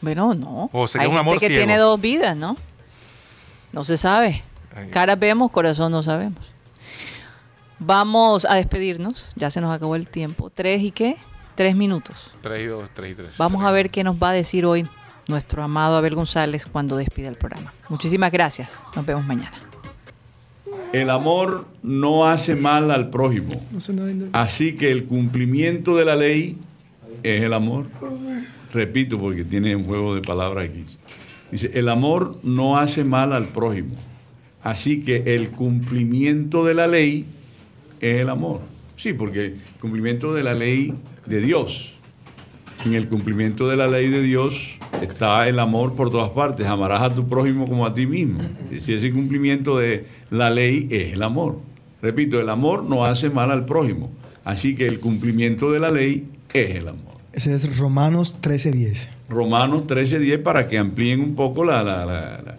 bueno, 0.00 0.34
no. 0.34 0.70
O 0.72 0.86
sería 0.86 1.06
Hay 1.06 1.08
un 1.10 1.16
gente 1.16 1.28
amor 1.28 1.38
que 1.40 1.46
ciego. 1.48 1.60
tiene 1.60 1.76
dos 1.78 2.00
vidas, 2.00 2.36
¿no? 2.36 2.56
No 3.72 3.82
se 3.84 3.96
sabe. 3.98 4.42
Ay. 4.76 4.88
Caras 4.90 5.18
vemos, 5.18 5.50
corazón 5.50 5.90
no 5.92 6.02
sabemos. 6.04 6.38
Vamos 7.80 8.46
a 8.48 8.54
despedirnos. 8.54 9.32
Ya 9.36 9.50
se 9.50 9.60
nos 9.60 9.72
acabó 9.72 9.96
el 9.96 10.06
tiempo. 10.06 10.50
¿Tres 10.50 10.82
y 10.82 10.90
qué? 10.90 11.16
Tres 11.54 11.74
minutos. 11.74 12.30
3 12.42 12.60
y 12.60 12.66
2, 12.66 12.90
3 12.94 13.10
y 13.10 13.14
3. 13.14 13.30
Vamos 13.38 13.64
a 13.64 13.70
ver 13.70 13.90
qué 13.90 14.04
nos 14.04 14.16
va 14.22 14.30
a 14.30 14.32
decir 14.32 14.64
hoy 14.64 14.86
nuestro 15.28 15.62
amado 15.62 15.96
Abel 15.96 16.14
González 16.14 16.66
cuando 16.66 16.96
despida 16.96 17.28
el 17.28 17.36
programa. 17.36 17.72
Muchísimas 17.88 18.30
gracias. 18.32 18.82
Nos 18.94 19.04
vemos 19.06 19.26
mañana. 19.26 19.56
El 20.92 21.08
amor 21.08 21.66
no 21.82 22.26
hace 22.26 22.54
mal 22.54 22.90
al 22.90 23.10
prójimo. 23.10 23.62
Así 24.32 24.74
que 24.76 24.90
el 24.90 25.04
cumplimiento 25.04 25.96
de 25.96 26.04
la 26.04 26.16
ley 26.16 26.58
es 27.22 27.42
el 27.42 27.52
amor. 27.52 27.86
Repito 28.72 29.18
porque 29.18 29.44
tiene 29.44 29.74
un 29.74 29.84
juego 29.84 30.14
de 30.14 30.22
palabras 30.22 30.68
aquí. 30.68 30.84
Dice, 31.50 31.70
el 31.74 31.88
amor 31.88 32.38
no 32.42 32.78
hace 32.78 33.04
mal 33.04 33.32
al 33.32 33.48
prójimo. 33.48 33.94
Así 34.62 35.02
que 35.02 35.34
el 35.34 35.50
cumplimiento 35.50 36.64
de 36.64 36.74
la 36.74 36.86
ley 36.86 37.26
es 38.00 38.20
el 38.20 38.28
amor. 38.28 38.60
Sí, 38.96 39.12
porque 39.12 39.44
el 39.46 39.60
cumplimiento 39.80 40.34
de 40.34 40.42
la 40.42 40.54
ley 40.54 40.94
de 41.26 41.40
Dios. 41.40 41.92
En 42.84 42.94
el 42.94 43.08
cumplimiento 43.08 43.68
de 43.68 43.76
la 43.76 43.86
ley 43.88 44.08
de 44.08 44.22
Dios 44.22 44.76
está 45.02 45.46
el 45.48 45.58
amor 45.58 45.94
por 45.94 46.10
todas 46.10 46.30
partes. 46.30 46.66
Amarás 46.66 47.02
a 47.02 47.14
tu 47.14 47.28
prójimo 47.28 47.66
como 47.68 47.84
a 47.86 47.92
ti 47.94 48.06
mismo. 48.06 48.40
Si 48.78 48.94
ese 48.94 49.10
cumplimiento 49.12 49.78
de 49.78 50.06
la 50.30 50.48
ley 50.50 50.86
es 50.90 51.12
el 51.12 51.22
amor. 51.22 51.58
Repito, 52.02 52.40
el 52.40 52.48
amor 52.48 52.84
no 52.84 53.04
hace 53.04 53.28
mal 53.28 53.50
al 53.50 53.66
prójimo. 53.66 54.10
Así 54.44 54.74
que 54.74 54.86
el 54.86 55.00
cumplimiento 55.00 55.70
de 55.72 55.78
la 55.78 55.90
ley 55.90 56.26
es 56.54 56.74
el 56.76 56.88
amor. 56.88 57.16
Ese 57.32 57.54
es 57.54 57.76
Romanos 57.78 58.36
13:10. 58.40 59.08
Romanos 59.28 59.86
13:10 59.86 60.38
para 60.42 60.66
que 60.68 60.78
amplíen 60.78 61.20
un 61.20 61.34
poco 61.34 61.62
la- 61.64 61.82
la- 61.84 62.04
la- 62.06 62.42
la- 62.44 62.58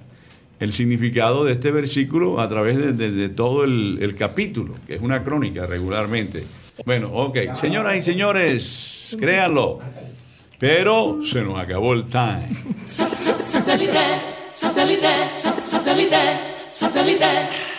el 0.61 0.71
significado 0.71 1.43
de 1.43 1.53
este 1.53 1.71
versículo 1.71 2.39
a 2.39 2.47
través 2.47 2.97
de, 2.97 3.29
todo 3.29 3.63
el, 3.63 3.97
el 3.99 4.15
capítulo, 4.15 4.75
que 4.85 4.95
es 4.95 5.01
una 5.01 5.23
crónica 5.23 5.65
regularmente. 5.65 6.43
Bueno, 6.85 7.11
ok, 7.11 7.55
señoras 7.55 7.97
y 7.97 8.01
señores, 8.03 9.15
créanlo, 9.19 9.79
pero 10.59 11.19
se 11.23 11.41
nos 11.41 11.59
acabó 11.59 11.93
el 11.93 12.05
time. 12.05 12.47
Satellite, 12.85 13.99
satellite, 14.47 15.07
satellite, 15.31 16.17
satellite. 16.67 17.70